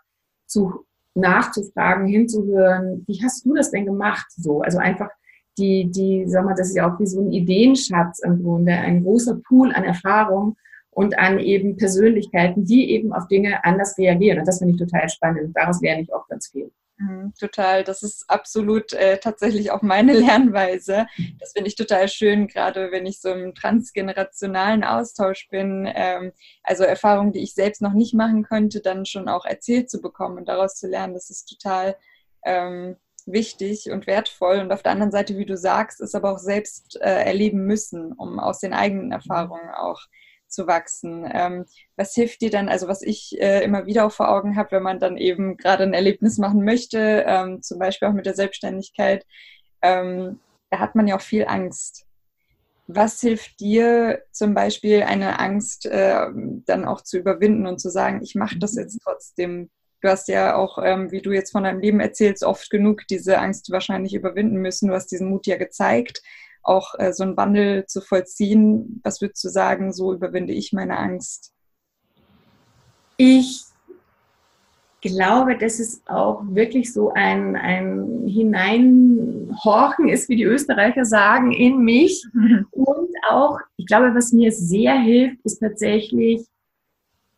zu 0.48 0.86
nachzufragen, 1.14 2.08
hinzuhören, 2.08 3.04
wie 3.08 3.22
hast 3.24 3.46
du 3.46 3.54
das 3.54 3.72
denn 3.72 3.86
gemacht? 3.86 4.26
So, 4.30 4.62
also 4.62 4.78
einfach 4.78 5.10
die, 5.58 5.90
die, 5.92 6.26
sag 6.28 6.46
mal, 6.46 6.56
das 6.56 6.70
ist 6.70 6.78
ja 6.78 6.92
auch 6.92 7.00
wie 7.00 7.06
so 7.06 7.22
ein 7.22 7.32
Ideenschatz 7.32 8.20
im 8.20 8.42
Grunde, 8.42 8.72
ein 8.72 9.04
großer 9.04 9.40
Pool 9.48 9.74
an 9.74 9.84
Erfahrung 9.84 10.56
und 10.92 11.18
an 11.18 11.40
eben 11.40 11.78
Persönlichkeiten, 11.78 12.66
die 12.66 12.92
eben 12.92 13.14
auf 13.14 13.28
Dinge 13.28 13.64
anders 13.64 13.98
reagieren. 13.98 14.40
Und 14.40 14.48
das 14.48 14.60
finde 14.60 14.74
ich 14.74 14.80
total 14.80 15.10
spannend. 15.10 15.56
Daraus 15.56 15.82
lerne 15.82 16.04
ich 16.04 16.14
auch 16.14 16.28
ganz 16.28 16.50
viel. 16.50 16.72
Mhm, 17.02 17.34
total, 17.40 17.84
das 17.84 18.04
ist 18.04 18.30
absolut 18.30 18.94
äh, 18.94 19.18
tatsächlich 19.18 19.72
auch 19.72 19.82
meine 19.82 20.14
Lernweise. 20.20 21.08
Das 21.40 21.54
finde 21.54 21.68
ich 21.68 21.76
total 21.76 22.08
schön, 22.08 22.48
gerade 22.48 22.92
wenn 22.92 23.06
ich 23.06 23.20
so 23.22 23.30
im 23.30 23.56
transgenerationalen 23.56 24.84
Austausch 24.84 25.48
bin. 25.50 25.90
Ähm, 25.94 26.32
also 26.64 26.84
Erfahrungen, 26.84 27.32
die 27.32 27.42
ich 27.42 27.54
selbst 27.56 27.82
noch 27.82 27.94
nicht 27.94 28.14
machen 28.14 28.44
könnte, 28.44 28.82
dann 28.82 29.06
schon 29.06 29.28
auch 29.30 29.46
erzählt 29.46 29.90
zu 29.90 30.02
bekommen 30.02 30.38
und 30.38 30.48
daraus 30.48 30.76
zu 30.76 30.88
lernen, 30.88 31.14
das 31.14 31.30
ist 31.30 31.46
total 31.46 31.96
ähm, 32.46 32.98
wichtig 33.26 33.90
und 33.90 34.06
wertvoll. 34.06 34.60
Und 34.60 34.72
auf 34.72 34.84
der 34.84 34.92
anderen 34.92 35.12
Seite, 35.12 35.38
wie 35.38 35.46
du 35.46 35.58
sagst, 35.58 36.02
ist 36.02 36.16
aber 36.16 36.32
auch 36.34 36.40
selbst 36.40 37.00
äh, 37.02 37.24
erleben 37.24 37.66
müssen, 37.66 38.14
um 38.14 38.40
aus 38.40 38.60
den 38.60 38.74
eigenen 38.74 39.12
Erfahrungen 39.12 39.70
auch 39.72 40.02
zu 40.52 40.68
wachsen. 40.68 41.30
Ähm, 41.32 41.66
was 41.96 42.14
hilft 42.14 42.42
dir 42.42 42.52
dann, 42.52 42.70
also 42.70 42.88
was 42.88 43.02
ich 43.02 43.40
äh, 43.40 43.64
immer 43.64 43.86
wieder 43.86 44.06
auch 44.06 44.12
vor 44.12 44.30
Augen 44.30 44.56
habe, 44.56 44.72
wenn 44.72 44.84
man 44.84 45.00
dann 45.00 45.18
eben 45.18 45.58
gerade 45.58 45.84
ein 45.84 45.94
Erlebnis 45.94 46.38
machen 46.38 46.64
möchte, 46.64 47.24
ähm, 47.28 47.62
zum 47.62 47.80
Beispiel 47.80 48.08
auch 48.08 48.14
mit 48.14 48.26
der 48.26 48.36
Selbstständigkeit, 48.36 49.26
ähm, 49.82 50.40
da 50.70 50.80
hat 50.80 50.96
man 50.96 51.08
ja 51.08 51.18
auch 51.18 51.22
viel 51.22 51.46
Angst. 51.48 52.06
Was 52.88 53.22
hilft 53.22 53.60
dir 53.60 54.22
zum 54.32 54.54
Beispiel, 54.54 55.04
eine 55.04 55.40
Angst 55.40 55.86
äh, 55.86 56.28
dann 56.66 56.86
auch 56.86 57.02
zu 57.02 57.18
überwinden 57.18 57.68
und 57.68 57.80
zu 57.80 57.90
sagen, 57.90 58.22
ich 58.22 58.36
mache 58.36 58.60
das 58.60 58.76
jetzt 58.76 59.00
trotzdem? 59.04 59.70
Du 60.02 60.10
hast 60.10 60.28
ja 60.28 60.56
auch, 60.56 60.80
ähm, 60.84 61.12
wie 61.12 61.22
du 61.22 61.32
jetzt 61.32 61.52
von 61.52 61.64
deinem 61.64 61.80
Leben 61.80 62.00
erzählst, 62.00 62.44
oft 62.44 62.70
genug 62.70 63.08
diese 63.08 63.38
Angst 63.38 63.72
wahrscheinlich 63.72 64.14
überwinden 64.14 64.58
müssen. 64.58 64.88
Du 64.90 64.96
hast 64.96 65.12
diesen 65.12 65.30
Mut 65.30 65.46
ja 65.46 65.58
gezeigt 65.58 66.22
auch 66.64 66.94
äh, 66.98 67.14
so 67.14 67.24
einen 67.24 67.38
Wandel 67.38 67.86
zu 67.88 68.02
vollziehen. 68.02 69.02
Was 69.04 69.22
würdest 69.22 69.44
du 69.44 69.50
sagen, 69.50 69.94
so 69.94 70.14
überwinde 70.14 70.54
ich 70.54 70.74
meine 70.74 70.98
Angst? 70.98 71.54
Ich 73.18 73.66
glaube, 75.02 75.58
dass 75.58 75.80
es 75.80 76.02
auch 76.06 76.44
wirklich 76.46 76.94
so 76.94 77.12
ein, 77.14 77.56
ein 77.56 78.28
Hineinhorchen 78.28 80.10
ist, 80.10 80.30
wie 80.30 80.36
die 80.36 80.44
Österreicher 80.44 81.06
sagen, 81.06 81.52
in 81.52 81.80
mich. 81.80 82.24
Und 82.72 83.10
auch, 83.30 83.60
ich 83.78 83.88
glaube, 83.88 84.14
was 84.14 84.32
mir 84.32 84.52
sehr 84.52 84.94
hilft, 84.94 85.44
ist 85.44 85.60
tatsächlich 85.60 86.46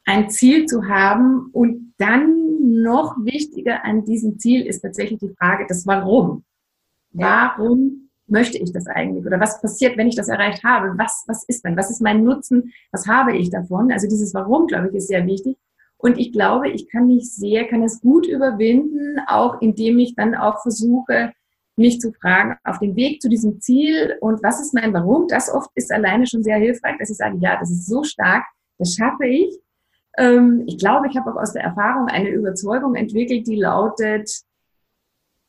ein 0.05 0.29
Ziel 0.29 0.65
zu 0.65 0.87
haben. 0.87 1.49
Und 1.53 1.93
dann 1.97 2.81
noch 2.81 3.15
wichtiger 3.23 3.83
an 3.85 4.03
diesem 4.03 4.37
Ziel 4.39 4.65
ist 4.65 4.81
tatsächlich 4.81 5.19
die 5.19 5.33
Frage, 5.39 5.65
das 5.67 5.87
Warum. 5.87 6.43
Warum 7.11 8.02
möchte 8.27 8.57
ich 8.57 8.71
das 8.71 8.87
eigentlich? 8.87 9.25
Oder 9.25 9.39
was 9.39 9.61
passiert, 9.61 9.97
wenn 9.97 10.07
ich 10.07 10.15
das 10.15 10.29
erreicht 10.29 10.63
habe? 10.63 10.97
Was, 10.97 11.23
was 11.27 11.43
ist 11.45 11.65
dann? 11.65 11.77
Was 11.77 11.89
ist 11.89 12.01
mein 12.01 12.23
Nutzen? 12.23 12.73
Was 12.91 13.07
habe 13.07 13.35
ich 13.35 13.49
davon? 13.49 13.91
Also 13.91 14.07
dieses 14.07 14.33
Warum, 14.33 14.67
glaube 14.67 14.89
ich, 14.89 14.95
ist 14.95 15.07
sehr 15.07 15.25
wichtig. 15.25 15.57
Und 15.97 16.17
ich 16.17 16.33
glaube, 16.33 16.69
ich 16.69 16.89
kann 16.89 17.07
mich 17.07 17.33
sehr, 17.33 17.67
kann 17.67 17.81
es 17.83 18.01
gut 18.01 18.27
überwinden, 18.27 19.19
auch 19.27 19.61
indem 19.61 19.99
ich 19.99 20.15
dann 20.15 20.35
auch 20.35 20.61
versuche, 20.61 21.31
mich 21.75 21.99
zu 21.99 22.11
fragen, 22.11 22.57
auf 22.63 22.79
dem 22.79 22.95
Weg 22.95 23.21
zu 23.21 23.29
diesem 23.29 23.59
Ziel 23.59 24.17
und 24.21 24.43
was 24.43 24.61
ist 24.61 24.73
mein 24.73 24.93
Warum? 24.93 25.27
Das 25.27 25.49
oft 25.49 25.69
ist 25.75 25.91
alleine 25.91 26.27
schon 26.27 26.43
sehr 26.43 26.57
hilfreich, 26.57 26.97
dass 26.99 27.09
ich 27.09 27.17
sage, 27.17 27.37
ja, 27.39 27.57
das 27.59 27.71
ist 27.71 27.87
so 27.87 28.03
stark, 28.03 28.43
das 28.77 28.93
schaffe 28.95 29.25
ich. 29.25 29.57
Ähm, 30.17 30.63
ich 30.67 30.77
glaube, 30.77 31.07
ich 31.07 31.17
habe 31.17 31.31
auch 31.31 31.41
aus 31.41 31.53
der 31.53 31.63
Erfahrung 31.63 32.07
eine 32.07 32.29
Überzeugung 32.29 32.95
entwickelt, 32.95 33.47
die 33.47 33.55
lautet, 33.55 34.29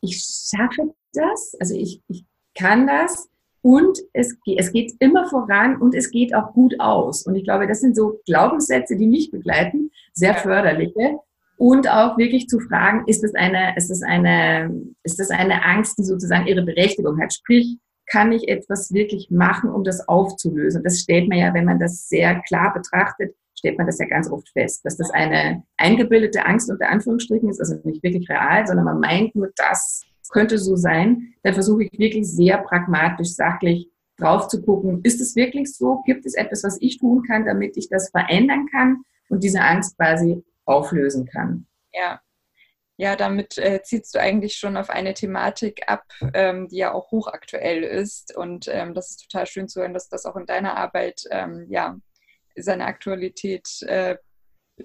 ich 0.01 0.17
schaffe 0.17 0.95
das, 1.13 1.55
also 1.59 1.75
ich, 1.75 2.01
ich 2.07 2.25
kann 2.55 2.87
das 2.87 3.29
und 3.61 3.99
es, 4.13 4.37
es 4.57 4.71
geht 4.71 4.93
immer 4.99 5.27
voran 5.27 5.77
und 5.77 5.95
es 5.95 6.11
geht 6.11 6.35
auch 6.35 6.53
gut 6.53 6.79
aus. 6.79 7.25
Und 7.25 7.35
ich 7.35 7.43
glaube, 7.43 7.67
das 7.67 7.81
sind 7.81 7.95
so 7.95 8.19
Glaubenssätze, 8.25 8.95
die 8.95 9.07
mich 9.07 9.31
begleiten, 9.31 9.89
sehr 10.13 10.35
förderliche. 10.35 11.17
Und 11.57 11.89
auch 11.89 12.17
wirklich 12.17 12.47
zu 12.47 12.59
fragen, 12.59 13.05
ist 13.07 13.23
das 13.23 13.33
eine, 13.33 13.75
ist 13.75 13.89
das 13.89 14.03
eine, 14.03 14.71
ist 15.03 15.19
das 15.19 15.31
eine 15.31 15.63
Angst, 15.63 15.97
die 15.97 16.03
sozusagen 16.03 16.45
ihre 16.47 16.63
Berechtigung 16.63 17.19
hat? 17.19 17.33
Sprich, 17.33 17.79
kann 18.07 18.31
ich 18.31 18.47
etwas 18.47 18.93
wirklich 18.93 19.31
machen, 19.31 19.71
um 19.71 19.83
das 19.83 20.07
aufzulösen? 20.07 20.83
Das 20.83 20.99
stellt 20.99 21.27
man 21.27 21.39
ja, 21.39 21.53
wenn 21.53 21.65
man 21.65 21.79
das 21.79 22.07
sehr 22.07 22.41
klar 22.41 22.73
betrachtet, 22.73 23.35
stellt 23.57 23.77
man 23.77 23.87
das 23.87 23.97
ja 23.97 24.05
ganz 24.05 24.29
oft 24.29 24.47
fest, 24.49 24.85
dass 24.85 24.97
das 24.97 25.09
eine 25.09 25.63
eingebildete 25.77 26.45
Angst 26.45 26.69
unter 26.69 26.89
Anführungsstrichen 26.89 27.49
ist, 27.49 27.59
also 27.59 27.79
nicht 27.83 28.03
wirklich 28.03 28.29
real, 28.29 28.67
sondern 28.67 28.85
man 28.85 28.99
meint 28.99 29.33
nur 29.33 29.49
das, 29.55 30.03
könnte 30.29 30.57
so 30.57 30.75
sein, 30.75 31.33
dann 31.43 31.53
versuche 31.53 31.83
ich 31.83 31.99
wirklich 31.99 32.27
sehr 32.27 32.57
pragmatisch, 32.59 33.29
sachlich 33.29 33.89
drauf 34.17 34.47
zu 34.47 34.61
gucken, 34.61 35.01
ist 35.03 35.21
es 35.21 35.35
wirklich 35.35 35.73
so? 35.73 36.01
Gibt 36.05 36.25
es 36.25 36.35
etwas, 36.35 36.63
was 36.63 36.77
ich 36.81 36.97
tun 36.99 37.23
kann, 37.23 37.45
damit 37.45 37.77
ich 37.77 37.89
das 37.89 38.09
verändern 38.09 38.67
kann 38.71 39.03
und 39.29 39.43
diese 39.43 39.61
Angst 39.61 39.97
quasi 39.97 40.43
auflösen 40.65 41.25
kann? 41.25 41.67
Ja. 41.93 42.21
Ja, 42.97 43.17
damit 43.17 43.57
äh, 43.57 43.81
ziehst 43.83 44.15
du 44.15 44.19
eigentlich 44.19 44.55
schon 44.55 44.77
auf 44.77 44.89
eine 44.89 45.13
Thematik 45.13 45.81
ab, 45.87 46.05
ähm, 46.33 46.69
die 46.69 46.77
ja 46.77 46.93
auch 46.93 47.11
hochaktuell 47.11 47.83
ist. 47.83 48.33
Und 48.37 48.69
ähm, 48.69 48.93
das 48.93 49.09
ist 49.11 49.29
total 49.29 49.47
schön 49.47 49.67
zu 49.67 49.81
hören, 49.81 49.93
dass 49.93 50.07
das 50.07 50.25
auch 50.25 50.37
in 50.37 50.45
deiner 50.45 50.77
Arbeit 50.77 51.23
ähm, 51.29 51.65
ja, 51.69 51.97
seine 52.55 52.85
Aktualität 52.85 53.67
äh, 53.81 54.15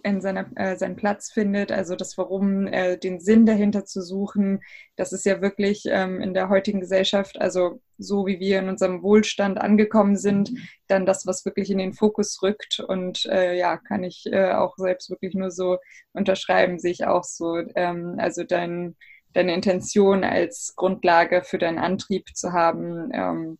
in 0.03 0.20
seiner, 0.20 0.46
äh, 0.57 0.76
seinen 0.76 0.96
Platz 0.96 1.33
findet, 1.33 1.72
also 1.72 1.96
das 1.96 2.16
Warum, 2.16 2.66
äh, 2.66 2.96
den 2.96 3.20
Sinn 3.20 3.46
dahinter 3.46 3.85
zu 3.85 4.03
suchen, 4.03 4.62
das 4.96 5.12
ist 5.12 5.24
ja 5.26 5.40
wirklich 5.40 5.85
ähm, 5.87 6.20
in 6.20 6.35
der 6.35 6.48
heutigen 6.48 6.81
Gesellschaft, 6.81 7.40
also 7.40 7.81
so 7.98 8.26
wie 8.26 8.38
wir 8.40 8.61
in 8.61 8.68
unserem 8.68 9.03
Wohlstand 9.03 9.61
angekommen 9.61 10.16
sind, 10.16 10.53
dann 10.87 11.07
das, 11.07 11.26
was 11.26 11.44
wirklich 11.44 11.70
in 11.70 11.79
den 11.79 11.92
Fokus 11.92 12.40
rückt. 12.42 12.81
Und 12.81 13.26
äh, 13.26 13.57
ja, 13.59 13.76
kann 13.76 14.05
ich 14.05 14.24
äh, 14.26 14.53
auch 14.53 14.76
selbst 14.76 15.11
wirklich 15.11 15.35
nur 15.35 15.50
so 15.50 15.79
unterschreiben, 16.12 16.79
sehe 16.79 16.92
ich 16.92 17.07
auch 17.07 17.24
so. 17.24 17.59
Ähm, 17.74 18.16
also 18.18 18.44
dein, 18.44 18.96
deine 19.33 19.55
Intention 19.55 20.24
als 20.24 20.74
Grundlage 20.76 21.42
für 21.42 21.59
deinen 21.59 21.79
Antrieb 21.79 22.29
zu 22.35 22.53
haben, 22.53 23.11
ähm, 23.12 23.59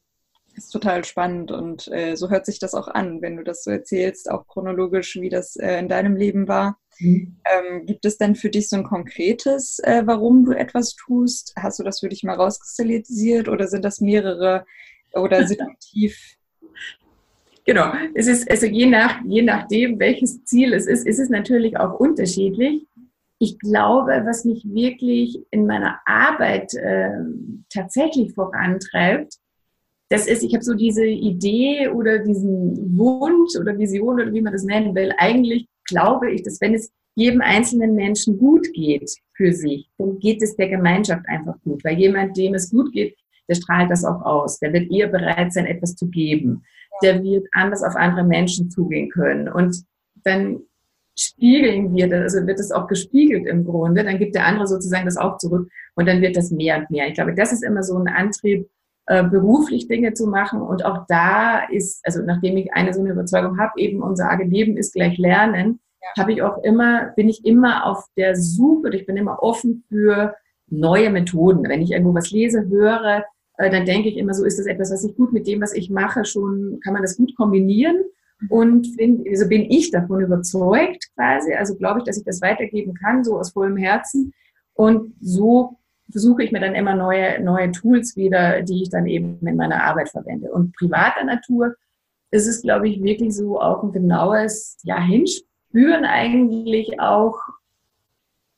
ist 0.57 0.71
total 0.71 1.05
spannend 1.05 1.51
und 1.51 1.89
äh, 1.93 2.17
so 2.17 2.31
hört 2.31 2.47
sich 2.47 2.59
das 2.59 2.75
auch 2.75 2.89
an, 2.89 3.23
wenn 3.23 3.37
du 3.37 3.45
das 3.45 3.65
so 3.65 3.71
erzählst, 3.71 4.31
auch 4.31 4.47
chronologisch, 4.47 5.17
wie 5.21 5.29
das 5.29 5.57
äh, 5.57 5.79
in 5.79 5.89
deinem 5.89 6.17
Leben 6.17 6.49
war. 6.49 6.79
Mhm. 6.99 7.37
Ähm, 7.45 7.87
gibt 7.87 8.05
es 8.05 8.19
denn 8.19 8.35
für 8.35 8.51
dich 8.51 8.69
so 8.69 8.77
ein 8.77 8.85
konkretes, 8.85 9.79
äh, 9.81 10.03
warum 10.05 10.45
du 10.45 10.53
etwas 10.53 10.95
tust? 10.95 11.55
Hast 11.57 11.79
du 11.79 11.83
das 11.83 12.01
für 12.01 12.09
dich 12.09 12.23
mal 12.23 12.37
rauskristallisiert 12.37 13.49
oder 13.49 13.69
sind 13.69 13.85
das 13.85 14.01
mehrere 14.01 14.65
oder 15.15 15.47
situativ? 15.49 16.37
Genau, 17.65 17.93
es 18.15 18.27
ist 18.27 18.51
also 18.51 18.67
je, 18.67 18.87
nach, 18.87 19.21
je 19.25 19.43
nachdem, 19.43 19.99
welches 19.99 20.45
Ziel 20.45 20.73
es 20.73 20.87
ist, 20.87 21.07
ist 21.07 21.19
es 21.19 21.29
natürlich 21.29 21.79
auch 21.79 21.99
unterschiedlich. 22.01 22.87
Ich 23.39 23.59
glaube, 23.59 24.23
was 24.27 24.45
mich 24.45 24.65
wirklich 24.65 25.39
in 25.51 25.67
meiner 25.67 26.01
Arbeit 26.05 26.75
äh, 26.75 27.11
tatsächlich 27.73 28.35
vorantreibt, 28.35 29.40
das 30.11 30.27
ist, 30.27 30.43
ich 30.43 30.53
habe 30.55 30.65
so 30.65 30.75
diese 30.75 31.07
Idee 31.07 31.89
oder 31.89 32.19
diesen 32.19 32.99
Wunsch 32.99 33.57
oder 33.59 33.79
Vision 33.79 34.15
oder 34.21 34.33
wie 34.33 34.43
man 34.43 34.53
das 34.53 34.65
nennen 34.65 34.95
will. 34.95 35.13
Eigentlich 35.19 35.69
glaube 35.87 36.33
ich, 36.33 36.43
dass 36.43 36.61
wenn 36.61 36.75
es 36.75 36.91
jedem 37.15 37.41
einzelnen 37.41 37.95
Menschen 37.95 38.37
gut 38.37 38.73
geht 38.73 39.09
für 39.37 39.53
sich, 39.53 39.89
dann 39.99 40.19
geht 40.19 40.43
es 40.43 40.57
der 40.57 40.69
Gemeinschaft 40.69 41.25
einfach 41.29 41.55
gut. 41.63 41.85
Weil 41.85 41.97
jemand, 41.97 42.37
dem 42.37 42.55
es 42.55 42.71
gut 42.71 42.93
geht, 42.93 43.17
der 43.49 43.55
strahlt 43.55 43.91
das 43.91 44.05
auch 44.05 44.23
aus. 44.23 44.59
Der 44.59 44.73
wird 44.73 44.91
eher 44.91 45.07
bereit 45.07 45.53
sein, 45.53 45.67
etwas 45.67 45.95
zu 45.95 46.09
geben. 46.09 46.65
Der 47.05 47.23
wird 47.23 47.47
anders 47.53 47.85
auf 47.85 47.95
andere 47.95 48.25
Menschen 48.25 48.69
zugehen 48.69 49.11
können. 49.11 49.49
Und 49.49 49.85
dann 50.25 50.61
spiegeln 51.17 51.95
wir 51.95 52.09
das, 52.09 52.35
also 52.35 52.47
wird 52.49 52.59
das 52.59 52.73
auch 52.73 52.89
gespiegelt 52.89 53.47
im 53.47 53.65
Grunde. 53.65 54.03
Dann 54.03 54.19
gibt 54.19 54.35
der 54.35 54.47
andere 54.47 54.67
sozusagen 54.67 55.05
das 55.05 55.17
auch 55.17 55.39
zurück 55.39 55.69
und 55.95 56.09
dann 56.09 56.21
wird 56.21 56.37
das 56.37 56.51
mehr 56.51 56.79
und 56.79 56.91
mehr. 56.91 57.07
Ich 57.07 57.15
glaube, 57.15 57.35
das 57.35 57.53
ist 57.53 57.63
immer 57.63 57.83
so 57.85 57.97
ein 57.97 58.09
Antrieb, 58.09 58.69
äh, 59.11 59.25
beruflich 59.25 59.89
Dinge 59.89 60.15
zu 60.15 60.29
machen. 60.29 60.63
Und 60.63 60.85
auch 60.85 61.05
da 61.09 61.65
ist, 61.69 62.01
also 62.07 62.23
nachdem 62.23 62.57
ich 62.57 62.73
eine 62.75 62.95
so 62.95 63.01
eine 63.01 63.11
Überzeugung 63.11 63.59
habe, 63.59 63.73
eben 63.77 64.03
und 64.03 64.15
sage, 64.15 64.45
Leben 64.45 64.77
ist 64.77 64.95
gleich 64.95 65.19
Lernen, 65.19 65.81
ja. 66.01 66.23
habe 66.23 66.33
ich 66.33 66.43
auch 66.43 66.63
immer, 66.63 67.07
bin 67.17 67.29
ich 67.29 67.45
immer 67.45 67.87
auf 67.87 68.05
der 68.17 68.37
Suche, 68.37 68.95
ich 68.95 69.07
bin 69.07 69.17
immer 69.17 69.43
offen 69.43 69.83
für 69.89 70.37
neue 70.69 71.11
Methoden. 71.11 71.69
Wenn 71.69 71.83
ich 71.83 71.91
irgendwo 71.91 72.15
was 72.15 72.31
lese, 72.31 72.69
höre, 72.69 73.25
äh, 73.57 73.69
dann 73.69 73.85
denke 73.85 74.09
ich 74.09 74.17
immer 74.17 74.33
so, 74.33 74.45
ist 74.45 74.61
das 74.61 74.67
etwas, 74.67 74.93
was 74.93 75.03
ich 75.03 75.17
gut 75.17 75.33
mit 75.33 75.49
dem, 75.49 75.61
was 75.61 75.75
ich 75.75 75.91
mache, 75.91 76.25
schon, 76.25 76.79
kann 76.85 76.93
man 76.93 77.03
das 77.03 77.17
gut 77.17 77.35
kombinieren? 77.37 77.97
Mhm. 78.39 78.49
Und 78.49 78.87
find, 78.97 79.27
also 79.29 79.49
bin 79.49 79.69
ich 79.69 79.91
davon 79.91 80.21
überzeugt 80.21 81.11
quasi, 81.17 81.53
also 81.53 81.75
glaube 81.75 81.99
ich, 81.99 82.05
dass 82.05 82.17
ich 82.17 82.25
das 82.25 82.41
weitergeben 82.43 82.95
kann, 82.95 83.25
so 83.25 83.41
aus 83.41 83.51
vollem 83.51 83.77
Herzen. 83.77 84.33
Und 84.75 85.15
so 85.21 85.80
versuche 86.11 86.43
ich 86.43 86.53
mir 86.53 86.61
dann 86.61 86.75
immer 86.75 86.95
neue, 86.95 87.43
neue 87.43 87.71
Tools 87.73 88.17
wieder, 88.17 88.63
die 88.63 88.83
ich 88.83 88.91
dann 88.91 89.07
eben 89.07 89.39
in 89.47 89.57
meiner 89.57 89.83
Arbeit 89.85 90.11
verwende. 90.11 90.51
Und 90.51 90.75
privater 90.77 91.25
Natur 91.25 91.75
ist 92.31 92.47
es, 92.47 92.63
glaube 92.63 92.89
ich, 92.89 93.03
wirklich 93.03 93.35
so 93.35 93.61
auch 93.61 93.83
ein 93.83 93.93
genaues 93.93 94.77
ja, 94.83 95.01
Hinspüren 95.01 96.05
eigentlich 96.05 97.01
auch, 97.01 97.39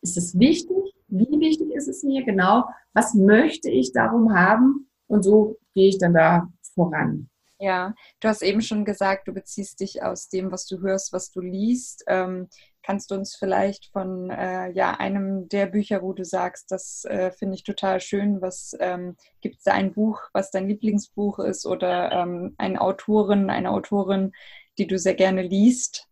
ist 0.02 0.16
es 0.16 0.38
wichtig? 0.38 0.94
Wie 1.08 1.40
wichtig 1.40 1.70
ist 1.74 1.88
es 1.88 2.02
mir? 2.02 2.24
Genau, 2.24 2.64
was 2.92 3.14
möchte 3.14 3.70
ich 3.70 3.92
darum 3.92 4.34
haben? 4.34 4.88
Und 5.06 5.22
so 5.22 5.56
gehe 5.74 5.88
ich 5.88 5.98
dann 5.98 6.14
da 6.14 6.48
voran. 6.74 7.28
Ja, 7.62 7.94
du 8.18 8.26
hast 8.26 8.42
eben 8.42 8.60
schon 8.60 8.84
gesagt, 8.84 9.28
du 9.28 9.32
beziehst 9.32 9.78
dich 9.78 10.02
aus 10.02 10.28
dem, 10.28 10.50
was 10.50 10.66
du 10.66 10.80
hörst, 10.80 11.12
was 11.12 11.30
du 11.30 11.40
liest. 11.40 12.02
Ähm, 12.08 12.48
kannst 12.82 13.12
du 13.12 13.14
uns 13.14 13.36
vielleicht 13.36 13.86
von 13.92 14.30
äh, 14.30 14.72
ja, 14.72 14.94
einem 14.94 15.48
der 15.48 15.66
Bücher, 15.66 16.02
wo 16.02 16.12
du 16.12 16.24
sagst, 16.24 16.72
das 16.72 17.04
äh, 17.04 17.30
finde 17.30 17.54
ich 17.54 17.62
total 17.62 18.00
schön, 18.00 18.42
was 18.42 18.76
ähm, 18.80 19.14
gibt 19.40 19.58
es 19.58 19.62
da 19.62 19.74
ein 19.74 19.92
Buch, 19.92 20.22
was 20.32 20.50
dein 20.50 20.66
Lieblingsbuch 20.66 21.38
ist 21.38 21.64
oder 21.64 22.10
ähm, 22.10 22.56
eine 22.58 22.80
Autorin, 22.80 23.48
eine 23.48 23.70
Autorin, 23.70 24.32
die 24.76 24.88
du 24.88 24.98
sehr 24.98 25.14
gerne 25.14 25.42
liest? 25.42 26.08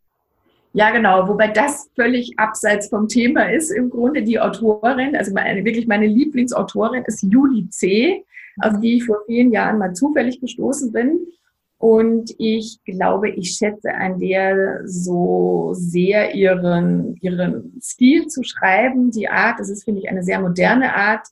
Ja, 0.72 0.92
genau, 0.92 1.26
wobei 1.26 1.48
das 1.48 1.90
völlig 1.96 2.38
abseits 2.38 2.90
vom 2.90 3.08
Thema 3.08 3.50
ist. 3.50 3.70
Im 3.70 3.90
Grunde 3.90 4.22
die 4.22 4.38
Autorin, 4.38 5.16
also 5.16 5.34
meine, 5.34 5.64
wirklich 5.64 5.88
meine 5.88 6.06
Lieblingsautorin 6.06 7.02
ist 7.06 7.24
Julie 7.24 7.68
C., 7.70 8.24
auf 8.60 8.78
die 8.78 8.98
ich 8.98 9.04
vor 9.04 9.18
vielen 9.26 9.50
Jahren 9.50 9.78
mal 9.78 9.94
zufällig 9.94 10.40
gestoßen 10.40 10.92
bin. 10.92 11.18
Und 11.80 12.34
ich 12.36 12.78
glaube, 12.84 13.30
ich 13.30 13.52
schätze 13.52 13.94
an 13.94 14.18
der 14.18 14.82
so 14.84 15.70
sehr 15.72 16.34
ihren, 16.34 17.16
ihren 17.22 17.80
Stil 17.80 18.26
zu 18.26 18.42
schreiben, 18.42 19.10
die 19.10 19.30
Art. 19.30 19.58
Das 19.58 19.70
ist, 19.70 19.84
finde 19.84 20.02
ich, 20.02 20.10
eine 20.10 20.22
sehr 20.22 20.42
moderne 20.42 20.94
Art. 20.94 21.26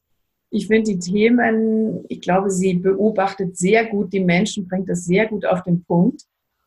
Ich 0.49 0.67
finde 0.67 0.95
die 0.95 0.99
Themen, 1.01 2.03
ich 2.09 2.23
glaube, 2.23 2.49
sie 2.49 2.73
beobachtet 2.73 3.59
sehr 3.59 3.91
gut 3.91 4.11
die 4.15 4.25
Menschen, 4.25 4.67
bringt 4.67 4.89
das 4.89 5.05
sehr 5.05 5.27
gut 5.27 5.45
auf 5.45 5.65
den 5.65 5.85
Punkt. 5.85 6.23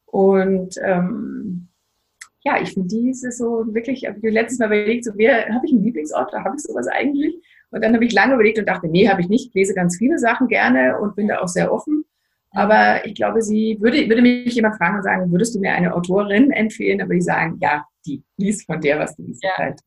Und 0.06 0.76
ähm, 0.84 1.70
ja, 2.44 2.62
ich 2.62 2.76
finde 2.76 2.88
diese 2.88 3.32
so 3.32 3.66
wirklich, 3.74 4.06
habe 4.06 4.20
ich 4.22 4.32
letztes 4.32 4.60
Mal 4.60 4.68
überlegt, 4.68 5.06
so 5.06 5.12
habe 5.12 5.66
ich 5.66 5.72
einen 5.72 5.84
Lieblingsort, 5.84 6.32
da 6.32 6.44
habe 6.44 6.56
ich 6.56 6.62
sowas 6.62 6.86
eigentlich? 6.86 7.34
Und 7.72 7.84
dann 7.84 7.96
habe 7.96 8.06
ich 8.06 8.14
lange 8.14 8.36
überlegt 8.36 8.60
und 8.60 8.68
dachte, 8.68 8.88
nee, 8.88 9.10
habe 9.10 9.22
ich 9.22 9.28
nicht. 9.28 9.48
Ich 9.48 9.54
lese 9.56 9.74
ganz 9.74 9.98
viele 9.98 10.20
Sachen 10.20 10.48
gerne 10.48 11.00
und 11.00 11.16
bin 11.16 11.30
da 11.30 11.40
auch 11.40 11.48
sehr 11.48 11.74
offen. 11.74 12.06
Aber 12.54 13.06
ich 13.06 13.16
glaube, 13.16 13.42
sie 13.42 13.78
würde, 13.80 14.08
würde 14.10 14.22
mich 14.22 14.54
jemand 14.54 14.76
fragen 14.76 14.98
und 14.98 15.04
sagen, 15.04 15.32
würdest 15.32 15.56
du 15.56 15.60
mir 15.60 15.74
eine 15.74 15.94
Autorin 15.94 16.52
empfehlen? 16.52 17.02
Aber 17.02 17.14
die 17.14 17.22
sagen, 17.22 17.58
ja, 17.62 17.86
die 18.06 18.24
liest 18.38 18.66
von 18.66 18.82
der, 18.82 19.00
was 19.00 19.16
du 19.16 19.24
liest. 19.24 19.44
Ja. 19.44 19.58
Halt. 19.58 19.80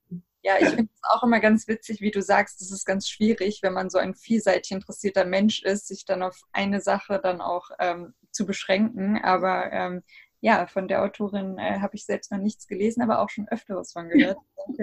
Ja, 0.42 0.54
ich 0.60 0.68
finde 0.68 0.90
es 0.92 1.00
auch 1.10 1.22
immer 1.22 1.40
ganz 1.40 1.66
witzig, 1.68 2.02
wie 2.02 2.10
du 2.10 2.20
sagst, 2.20 2.60
es 2.60 2.70
ist 2.70 2.84
ganz 2.84 3.08
schwierig, 3.08 3.60
wenn 3.62 3.72
man 3.72 3.88
so 3.88 3.96
ein 3.96 4.14
vielseitig 4.14 4.72
interessierter 4.72 5.24
Mensch 5.24 5.62
ist, 5.62 5.88
sich 5.88 6.04
dann 6.04 6.22
auf 6.22 6.38
eine 6.52 6.82
Sache 6.82 7.18
dann 7.22 7.40
auch 7.40 7.70
ähm, 7.78 8.12
zu 8.30 8.44
beschränken. 8.44 9.18
Aber 9.22 9.72
ähm, 9.72 10.02
ja, 10.44 10.66
von 10.66 10.88
der 10.88 11.02
Autorin 11.02 11.56
äh, 11.56 11.80
habe 11.80 11.96
ich 11.96 12.04
selbst 12.04 12.30
noch 12.30 12.36
nichts 12.36 12.68
gelesen, 12.68 13.00
aber 13.00 13.20
auch 13.20 13.30
schon 13.30 13.48
öfteres 13.48 13.92
von 13.94 14.10
gehört. 14.10 14.36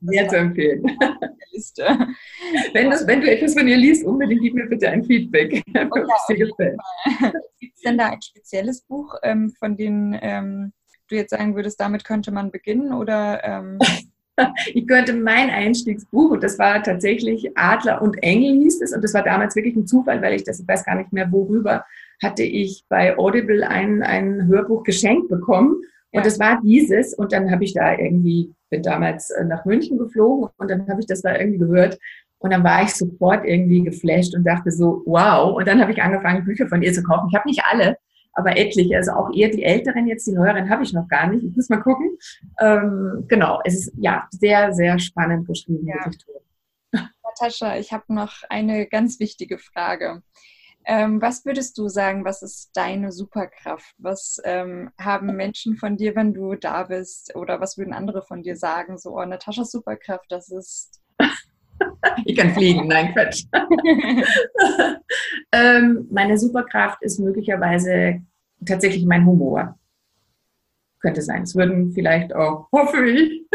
Sehr 0.00 0.28
zu 0.28 0.36
empfehlen. 0.36 0.82
Wenn, 2.72 2.90
das, 2.90 3.06
wenn 3.06 3.20
du 3.20 3.30
etwas 3.30 3.54
von 3.54 3.68
ihr 3.68 3.76
liest, 3.76 4.04
unbedingt 4.04 4.42
gib 4.42 4.54
mir 4.54 4.66
bitte 4.66 4.90
ein 4.90 5.04
Feedback. 5.04 5.62
Ja, 5.72 5.84
Gibt 7.60 7.76
es 7.76 7.82
denn 7.82 7.96
da 7.96 8.10
ein 8.10 8.20
spezielles 8.20 8.82
Buch, 8.82 9.14
ähm, 9.22 9.54
von 9.56 9.76
dem 9.76 10.18
ähm, 10.20 10.72
du 11.06 11.14
jetzt 11.14 11.30
sagen 11.30 11.54
würdest, 11.54 11.78
damit 11.78 12.04
könnte 12.04 12.32
man 12.32 12.50
beginnen? 12.50 12.92
Oder 12.92 13.44
ähm 13.44 13.78
ich 14.72 14.88
könnte 14.88 15.12
mein 15.12 15.48
Einstiegsbuch, 15.48 16.32
und 16.32 16.42
das 16.42 16.58
war 16.58 16.82
tatsächlich 16.82 17.56
Adler 17.56 18.02
und 18.02 18.20
Engel 18.20 18.54
hieß 18.64 18.82
es, 18.82 18.92
und 18.92 19.02
das 19.02 19.14
war 19.14 19.22
damals 19.22 19.54
wirklich 19.54 19.76
ein 19.76 19.86
Zufall, 19.86 20.20
weil 20.22 20.34
ich 20.34 20.42
das, 20.42 20.58
ich 20.58 20.66
weiß 20.66 20.84
gar 20.84 20.96
nicht 20.96 21.12
mehr 21.12 21.30
worüber, 21.30 21.86
hatte 22.22 22.42
ich 22.42 22.84
bei 22.88 23.16
Audible 23.18 23.66
ein, 23.66 24.02
ein 24.02 24.46
Hörbuch 24.46 24.82
geschenkt 24.82 25.28
bekommen. 25.28 25.76
Und 26.12 26.24
das 26.24 26.38
war 26.38 26.60
dieses. 26.62 27.12
Und 27.14 27.32
dann 27.32 27.50
habe 27.50 27.64
ich 27.64 27.74
da 27.74 27.98
irgendwie, 27.98 28.52
bin 28.70 28.82
damals 28.82 29.30
äh, 29.30 29.44
nach 29.44 29.64
München 29.64 29.98
geflogen 29.98 30.48
und 30.58 30.70
dann 30.70 30.86
habe 30.88 31.00
ich 31.00 31.06
das 31.06 31.22
da 31.22 31.36
irgendwie 31.36 31.58
gehört. 31.58 31.98
Und 32.38 32.52
dann 32.52 32.62
war 32.62 32.82
ich 32.82 32.94
sofort 32.94 33.44
irgendwie 33.44 33.82
geflasht 33.82 34.34
und 34.34 34.44
dachte 34.44 34.70
so, 34.70 35.02
wow. 35.06 35.56
Und 35.56 35.66
dann 35.66 35.80
habe 35.80 35.92
ich 35.92 36.02
angefangen, 36.02 36.44
Bücher 36.44 36.68
von 36.68 36.82
ihr 36.82 36.92
zu 36.92 37.02
kaufen. 37.02 37.28
Ich 37.30 37.36
habe 37.36 37.48
nicht 37.48 37.62
alle, 37.64 37.96
aber 38.34 38.56
etliche. 38.56 38.96
Also 38.96 39.12
auch 39.12 39.34
eher 39.34 39.48
die 39.48 39.64
älteren, 39.64 40.06
jetzt 40.06 40.26
die 40.26 40.32
neueren 40.32 40.68
habe 40.68 40.84
ich 40.84 40.92
noch 40.92 41.08
gar 41.08 41.26
nicht. 41.26 41.42
Ich 41.42 41.56
muss 41.56 41.68
mal 41.68 41.80
gucken. 41.80 42.16
Ähm, 42.60 43.24
genau, 43.28 43.60
es 43.64 43.74
ist 43.74 43.94
ja 43.96 44.28
sehr, 44.30 44.72
sehr 44.72 44.98
spannend 44.98 45.48
geschrieben. 45.48 45.86
Ja. 45.88 46.10
Natascha, 47.24 47.76
ich 47.78 47.92
habe 47.92 48.04
noch 48.14 48.42
eine 48.48 48.86
ganz 48.86 49.18
wichtige 49.18 49.58
Frage. 49.58 50.22
Ähm, 50.86 51.22
was 51.22 51.44
würdest 51.46 51.78
du 51.78 51.88
sagen, 51.88 52.24
was 52.24 52.42
ist 52.42 52.70
deine 52.74 53.10
Superkraft? 53.10 53.94
Was 53.98 54.40
ähm, 54.44 54.90
haben 55.00 55.34
Menschen 55.34 55.76
von 55.76 55.96
dir, 55.96 56.14
wenn 56.14 56.34
du 56.34 56.54
da 56.56 56.84
bist? 56.84 57.34
Oder 57.34 57.60
was 57.60 57.78
würden 57.78 57.94
andere 57.94 58.22
von 58.22 58.42
dir 58.42 58.56
sagen? 58.56 58.98
So, 58.98 59.18
oh, 59.18 59.24
Nataschas 59.24 59.70
Superkraft, 59.70 60.30
das 60.30 60.50
ist. 60.50 61.00
ich 62.26 62.36
kann 62.36 62.52
fliegen, 62.52 62.86
nein, 62.86 63.14
Quatsch. 63.14 63.44
ähm, 65.52 66.06
meine 66.10 66.36
Superkraft 66.36 67.02
ist 67.02 67.18
möglicherweise 67.18 68.20
tatsächlich 68.64 69.06
mein 69.06 69.24
Humor. 69.24 69.78
Könnte 71.00 71.22
sein. 71.22 71.42
Es 71.42 71.54
würden 71.54 71.92
vielleicht 71.92 72.34
auch, 72.34 72.68
hoffe 72.72 73.06
ich, 73.06 73.46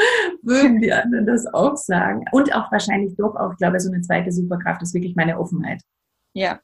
würden 0.41 0.81
die 0.81 0.93
anderen 0.93 1.27
das 1.27 1.45
auch 1.47 1.75
sagen. 1.75 2.25
Und 2.31 2.53
auch 2.55 2.71
wahrscheinlich 2.71 3.15
doch 3.17 3.35
auch, 3.35 3.51
ich 3.51 3.57
glaube, 3.57 3.79
so 3.79 3.91
eine 3.91 4.01
zweite 4.01 4.31
Superkraft 4.31 4.81
ist 4.81 4.93
wirklich 4.95 5.15
meine 5.15 5.39
Offenheit. 5.39 5.81
Ja, 6.33 6.59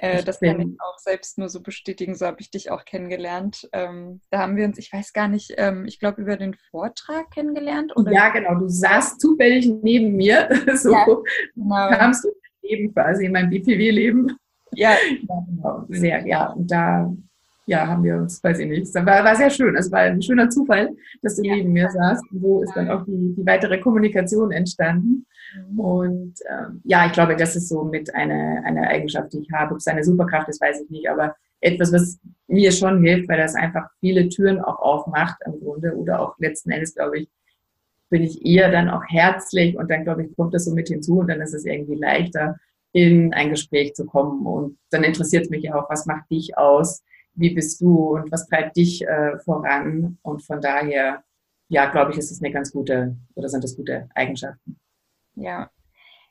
Äh, 0.00 0.24
das 0.24 0.40
kann 0.40 0.60
ich 0.60 0.80
auch 0.80 0.98
selbst 0.98 1.36
nur 1.36 1.50
so 1.50 1.60
bestätigen, 1.60 2.14
so 2.14 2.24
habe 2.24 2.40
ich 2.40 2.50
dich 2.50 2.70
auch 2.70 2.86
kennengelernt. 2.86 3.68
Ähm, 3.72 4.22
da 4.30 4.38
haben 4.38 4.56
wir 4.56 4.64
uns, 4.64 4.78
ich 4.78 4.90
weiß 4.90 5.12
gar 5.12 5.28
nicht, 5.28 5.52
ähm, 5.58 5.84
ich 5.84 6.00
glaube 6.00 6.22
über 6.22 6.38
den 6.38 6.54
Vortrag 6.70 7.30
kennengelernt. 7.30 7.94
Oder? 7.96 8.10
Ja, 8.10 8.30
genau, 8.30 8.54
du 8.54 8.66
saßt 8.66 9.20
zufällig 9.20 9.68
neben 9.82 10.16
mir, 10.16 10.48
so 10.74 10.92
ja, 10.92 11.04
genau. 11.04 11.90
kamst 11.90 12.24
du 12.24 12.30
Leben 12.62 12.94
quasi, 12.94 13.26
in 13.26 13.32
meinem 13.32 13.50
BPW-Leben. 13.50 14.36
Ja. 14.72 14.92
ja 14.92 14.96
genau. 15.46 15.84
Sehr, 15.88 16.26
ja, 16.26 16.46
und 16.52 16.70
da 16.70 17.12
ja, 17.66 17.86
haben 17.86 18.02
wir 18.02 18.16
uns, 18.16 18.42
weiß 18.42 18.58
ich 18.58 18.68
nicht, 18.68 18.82
es 18.82 18.94
war, 18.94 19.06
war 19.06 19.36
sehr 19.36 19.50
schön. 19.50 19.76
Es 19.76 19.92
war 19.92 20.00
ein 20.00 20.22
schöner 20.22 20.48
Zufall, 20.50 20.90
dass 21.22 21.36
du 21.36 21.42
ja. 21.42 21.54
neben 21.54 21.72
mir 21.72 21.88
saßt. 21.90 22.24
So 22.32 22.62
ist 22.62 22.74
dann 22.74 22.90
auch 22.90 23.04
die, 23.04 23.34
die 23.36 23.46
weitere 23.46 23.78
Kommunikation 23.78 24.50
entstanden. 24.50 25.26
Mhm. 25.70 25.80
Und 25.80 26.34
ähm, 26.48 26.80
ja, 26.84 27.06
ich 27.06 27.12
glaube, 27.12 27.36
das 27.36 27.56
ist 27.56 27.68
so 27.68 27.84
mit 27.84 28.14
einer 28.14 28.62
eine 28.64 28.88
Eigenschaft, 28.88 29.32
die 29.32 29.40
ich 29.40 29.52
habe. 29.52 29.72
Ob 29.72 29.78
es 29.78 29.86
eine 29.86 30.04
Superkraft 30.04 30.48
ist, 30.48 30.60
weiß 30.60 30.82
ich 30.82 30.90
nicht, 30.90 31.08
aber 31.08 31.36
etwas, 31.60 31.92
was 31.92 32.18
mir 32.48 32.72
schon 32.72 33.02
hilft, 33.04 33.28
weil 33.28 33.38
das 33.38 33.54
einfach 33.54 33.88
viele 34.00 34.28
Türen 34.28 34.60
auch 34.60 34.78
aufmacht 34.78 35.36
im 35.46 35.60
Grunde 35.60 35.94
oder 35.94 36.20
auch 36.20 36.34
letzten 36.38 36.70
Endes, 36.70 36.94
glaube 36.94 37.20
ich, 37.20 37.28
bin 38.08 38.22
ich 38.22 38.44
eher 38.44 38.70
dann 38.72 38.88
auch 38.88 39.04
herzlich 39.06 39.76
und 39.76 39.90
dann, 39.90 40.04
glaube 40.04 40.24
ich, 40.24 40.36
kommt 40.36 40.52
das 40.52 40.64
so 40.64 40.74
mit 40.74 40.88
hinzu 40.88 41.20
und 41.20 41.28
dann 41.28 41.40
ist 41.40 41.54
es 41.54 41.64
irgendwie 41.64 41.94
leichter, 41.94 42.56
in 42.92 43.32
ein 43.32 43.50
Gespräch 43.50 43.94
zu 43.94 44.04
kommen. 44.04 44.44
Und 44.46 44.78
dann 44.90 45.04
interessiert 45.04 45.44
es 45.44 45.50
mich 45.50 45.72
auch, 45.72 45.88
was 45.88 46.06
macht 46.06 46.28
dich 46.30 46.58
aus? 46.58 47.04
Wie 47.34 47.54
bist 47.54 47.80
du 47.80 48.16
und 48.16 48.30
was 48.30 48.46
treibt 48.46 48.76
dich 48.76 49.06
äh, 49.06 49.38
voran. 49.38 50.18
Und 50.22 50.42
von 50.42 50.60
daher, 50.60 51.22
ja, 51.68 51.90
glaube 51.90 52.12
ich, 52.12 52.18
ist 52.18 52.30
es 52.30 52.42
eine 52.42 52.52
ganz 52.52 52.72
gute 52.72 53.16
oder 53.34 53.48
sind 53.48 53.64
das 53.64 53.76
gute 53.76 54.08
Eigenschaften. 54.14 54.78
Ja. 55.34 55.70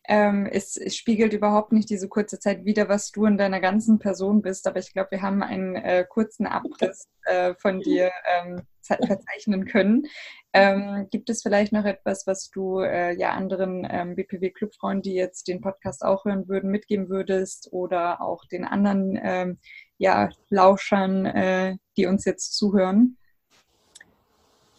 Ähm, 0.07 0.47
es, 0.51 0.75
es, 0.75 0.95
spiegelt 0.95 1.33
überhaupt 1.33 1.71
nicht 1.71 1.89
diese 1.89 2.07
kurze 2.07 2.39
Zeit 2.39 2.65
wider, 2.65 2.89
was 2.89 3.11
du 3.11 3.25
in 3.25 3.37
deiner 3.37 3.59
ganzen 3.59 3.99
Person 3.99 4.41
bist, 4.41 4.65
aber 4.65 4.79
ich 4.79 4.91
glaube, 4.91 5.11
wir 5.11 5.21
haben 5.21 5.43
einen 5.43 5.75
äh, 5.75 6.03
kurzen 6.07 6.47
Abriss 6.47 7.07
äh, 7.25 7.53
von 7.55 7.79
dir 7.81 8.09
ähm, 8.25 8.61
verzeichnen 8.81 9.65
können. 9.65 10.07
Ähm, 10.51 11.07
gibt 11.11 11.29
es 11.29 11.43
vielleicht 11.43 11.73
noch 11.73 11.85
etwas, 11.85 12.25
was 12.25 12.49
du 12.49 12.79
äh, 12.79 13.15
ja 13.15 13.31
anderen 13.31 13.87
ähm, 13.89 14.15
BPW-Clubfreunden, 14.15 15.03
die 15.03 15.13
jetzt 15.13 15.47
den 15.47 15.61
Podcast 15.61 16.03
auch 16.03 16.25
hören 16.25 16.47
würden, 16.47 16.71
mitgeben 16.71 17.09
würdest 17.09 17.69
oder 17.71 18.21
auch 18.21 18.45
den 18.45 18.65
anderen 18.65 19.19
ähm, 19.21 19.59
ja, 19.99 20.29
Lauschern, 20.49 21.25
äh, 21.25 21.77
die 21.95 22.07
uns 22.07 22.25
jetzt 22.25 22.55
zuhören? 22.55 23.17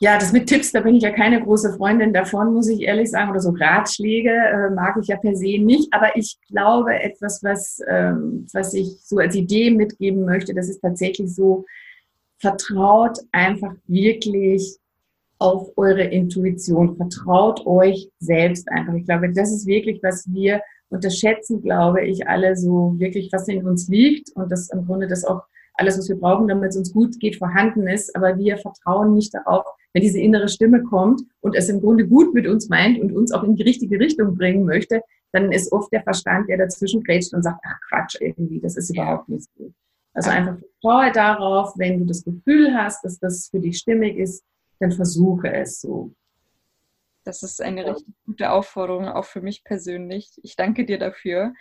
Ja, 0.02 0.18
das 0.18 0.33
mit 0.33 0.48
Tipps, 0.48 0.72
da 0.72 0.80
bin 0.80 0.94
ich 0.94 1.02
ja 1.02 1.11
keine 1.11 1.42
große 1.42 1.74
Freundin 1.74 2.14
davon, 2.14 2.54
muss 2.54 2.68
ich 2.68 2.80
ehrlich 2.80 3.11
sagen. 3.11 3.30
Oder 3.30 3.40
so 3.40 3.50
Ratschläge 3.50 4.30
äh, 4.30 4.70
mag 4.70 4.96
ich 4.98 5.09
ja 5.09 5.18
per 5.18 5.37
se 5.37 5.59
nicht. 5.59 5.92
Aber 5.92 6.16
ich 6.16 6.38
glaube, 6.48 6.94
etwas, 6.94 7.44
was, 7.44 7.83
ähm, 7.87 8.46
was 8.54 8.72
ich 8.72 8.98
so 9.02 9.18
als 9.18 9.35
Idee 9.35 9.70
mitgeben 9.70 10.24
möchte, 10.24 10.54
das 10.54 10.70
ist 10.70 10.80
tatsächlich 10.80 11.35
so, 11.35 11.66
vertraut 12.38 13.18
einfach 13.30 13.74
wirklich 13.87 14.78
auf 15.38 15.68
eure 15.76 16.04
Intuition. 16.04 16.96
Vertraut 16.96 17.66
euch 17.66 18.09
selbst 18.20 18.70
einfach. 18.70 18.94
Ich 18.94 19.04
glaube, 19.04 19.30
das 19.35 19.52
ist 19.52 19.66
wirklich, 19.66 20.02
was 20.02 20.24
wir 20.33 20.62
unterschätzen, 20.90 21.62
glaube 21.62 22.05
ich, 22.05 22.29
alle 22.29 22.57
so 22.57 22.94
wirklich, 22.98 23.33
was 23.33 23.48
in 23.48 23.66
uns 23.66 23.88
liegt 23.88 24.31
und 24.35 24.50
das 24.50 24.70
im 24.70 24.87
Grunde 24.87 25.07
das 25.09 25.24
auch 25.24 25.42
alles, 25.74 25.98
was 25.98 26.09
wir 26.09 26.16
brauchen, 26.16 26.48
damit 26.48 26.70
es 26.70 26.76
uns 26.76 26.92
gut 26.92 27.18
geht, 27.20 27.37
vorhanden 27.37 27.88
ist. 27.88 28.14
Aber 28.14 28.37
wir 28.37 28.59
vertrauen 28.59 29.14
nicht 29.14 29.33
darauf, 29.35 29.64
wenn 29.92 30.03
diese 30.03 30.20
innere 30.20 30.48
Stimme 30.48 30.83
kommt 30.83 31.22
und 31.40 31.57
es 31.57 31.68
im 31.68 31.81
Grunde 31.81 32.07
gut 32.07 32.35
mit 32.35 32.46
uns 32.46 32.68
meint 32.68 33.00
und 33.00 33.12
uns 33.12 33.33
auch 33.33 33.42
in 33.42 33.57
die 33.57 33.62
richtige 33.62 33.98
Richtung 33.98 34.37
bringen 34.37 34.64
möchte, 34.64 35.03
dann 35.33 35.53
ist 35.53 35.72
oft 35.72 35.92
der 35.92 36.03
Verstand, 36.03 36.48
der 36.48 36.59
dazwischen 36.59 37.03
grätscht 37.03 37.33
und 37.33 37.42
sagt, 37.42 37.61
ach 37.64 37.79
Quatsch, 37.88 38.16
irgendwie, 38.20 38.61
das 38.61 38.76
ist 38.76 38.90
überhaupt 38.90 39.29
nicht 39.29 39.48
gut. 39.57 39.72
Also 40.12 40.31
einfach 40.31 40.59
vertraue 40.59 41.12
darauf, 41.12 41.72
wenn 41.76 42.00
du 42.00 42.05
das 42.05 42.24
Gefühl 42.24 42.74
hast, 42.74 43.05
dass 43.05 43.18
das 43.18 43.48
für 43.48 43.61
dich 43.61 43.79
stimmig 43.79 44.16
ist, 44.16 44.44
dann 44.81 44.90
versuche 44.90 45.53
es 45.53 45.81
so. 45.81 46.12
Das 47.24 47.42
ist 47.42 47.61
eine 47.61 47.87
richtig 47.87 48.14
gute 48.24 48.50
Aufforderung, 48.50 49.09
auch 49.09 49.26
für 49.26 49.40
mich 49.40 49.64
persönlich. 49.64 50.33
Ich 50.42 50.56
danke 50.56 50.85
dir 50.85 50.98
dafür. 50.98 51.52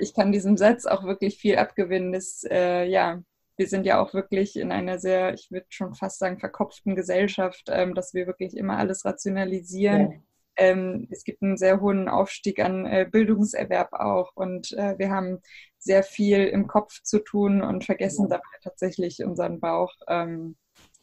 ich 0.00 0.14
kann 0.14 0.32
diesem 0.32 0.56
Satz 0.56 0.86
auch 0.86 1.04
wirklich 1.04 1.38
viel 1.38 1.56
abgewinnen. 1.56 2.12
Das, 2.12 2.44
äh, 2.48 2.84
ja, 2.84 3.22
wir 3.56 3.66
sind 3.66 3.86
ja 3.86 4.00
auch 4.00 4.14
wirklich 4.14 4.56
in 4.56 4.70
einer 4.70 4.98
sehr, 4.98 5.34
ich 5.34 5.50
würde 5.50 5.66
schon 5.68 5.94
fast 5.94 6.20
sagen, 6.20 6.38
verkopften 6.38 6.94
Gesellschaft, 6.94 7.64
ähm, 7.68 7.94
dass 7.94 8.14
wir 8.14 8.26
wirklich 8.26 8.56
immer 8.56 8.78
alles 8.78 9.04
rationalisieren. 9.04 10.12
Ja. 10.12 10.18
Ähm, 10.56 11.08
es 11.10 11.24
gibt 11.24 11.42
einen 11.42 11.56
sehr 11.56 11.80
hohen 11.80 12.08
Aufstieg 12.08 12.60
an 12.60 12.86
äh, 12.86 13.06
Bildungserwerb 13.10 13.92
auch 13.92 14.32
und 14.34 14.72
äh, 14.72 14.98
wir 14.98 15.10
haben 15.10 15.40
sehr 15.78 16.02
viel 16.02 16.46
im 16.46 16.66
Kopf 16.66 17.02
zu 17.02 17.18
tun 17.20 17.62
und 17.62 17.84
vergessen 17.84 18.28
ja. 18.28 18.36
dabei 18.36 18.58
tatsächlich 18.62 19.24
unseren 19.24 19.60
Bauch. 19.60 19.92
Ähm, 20.08 20.56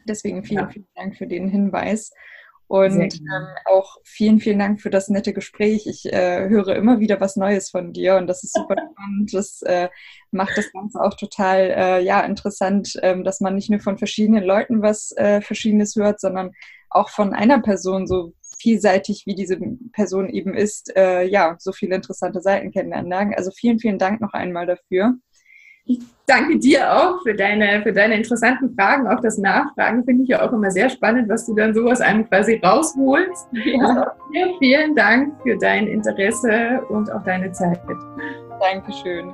deswegen 0.07 0.43
vielen, 0.43 0.69
vielen 0.69 0.87
Dank 0.95 1.17
für 1.17 1.27
den 1.27 1.47
Hinweis. 1.47 2.11
Und 2.67 2.99
ähm, 2.99 3.47
auch 3.65 3.97
vielen, 4.03 4.39
vielen 4.39 4.59
Dank 4.59 4.81
für 4.81 4.89
das 4.89 5.07
nette 5.07 5.33
Gespräch. 5.33 5.85
Ich 5.85 6.11
äh, 6.11 6.49
höre 6.49 6.75
immer 6.75 6.99
wieder 6.99 7.21
was 7.21 7.35
Neues 7.35 7.69
von 7.69 7.93
dir 7.93 8.15
und 8.15 8.27
das 8.27 8.43
ist 8.43 8.55
super 8.55 8.75
spannend. 8.91 9.33
Das 9.33 9.61
äh, 9.61 9.89
macht 10.31 10.57
das 10.57 10.71
Ganze 10.71 10.99
auch 10.99 11.13
total 11.15 11.59
äh, 11.75 12.03
ja, 12.03 12.21
interessant, 12.21 12.93
ähm, 13.03 13.23
dass 13.23 13.39
man 13.39 13.55
nicht 13.55 13.69
nur 13.69 13.79
von 13.79 13.97
verschiedenen 13.97 14.43
Leuten 14.43 14.81
was 14.81 15.11
äh, 15.17 15.41
Verschiedenes 15.41 15.95
hört, 15.95 16.19
sondern 16.19 16.51
auch 16.89 17.09
von 17.09 17.33
einer 17.33 17.61
Person 17.61 18.07
so 18.07 18.33
vielseitig 18.57 19.23
wie 19.25 19.35
diese 19.35 19.59
Person 19.91 20.29
eben 20.29 20.53
ist, 20.53 20.95
äh, 20.95 21.23
ja, 21.23 21.55
so 21.59 21.71
viele 21.71 21.95
interessante 21.95 22.41
Seiten 22.41 22.71
kennenlernen. 22.71 23.33
Also 23.35 23.51
vielen, 23.51 23.79
vielen 23.79 23.99
Dank 23.99 24.21
noch 24.21 24.33
einmal 24.33 24.65
dafür. 24.65 25.15
Ich 25.85 25.99
danke 26.25 26.57
dir 26.57 26.91
auch 26.91 27.21
für 27.21 27.35
deine, 27.35 27.83
für 27.83 27.93
deine 27.93 28.15
interessanten 28.15 28.73
Fragen. 28.75 29.07
Auch 29.07 29.19
das 29.21 29.37
Nachfragen 29.37 30.03
finde 30.03 30.23
ich 30.23 30.29
ja 30.29 30.47
auch 30.47 30.51
immer 30.51 30.71
sehr 30.71 30.89
spannend, 30.89 31.29
was 31.29 31.45
du 31.45 31.53
dann 31.53 31.73
so 31.73 31.87
aus 31.87 32.01
einem 32.01 32.27
quasi 32.27 32.59
rausholst. 32.63 33.47
Ja. 33.51 33.85
Also 33.85 34.01
vielen, 34.31 34.57
vielen 34.59 34.95
Dank 34.95 35.33
für 35.43 35.57
dein 35.57 35.87
Interesse 35.87 36.81
und 36.89 37.11
auch 37.11 37.23
deine 37.23 37.51
Zeit. 37.51 37.79
Dankeschön. 38.59 39.31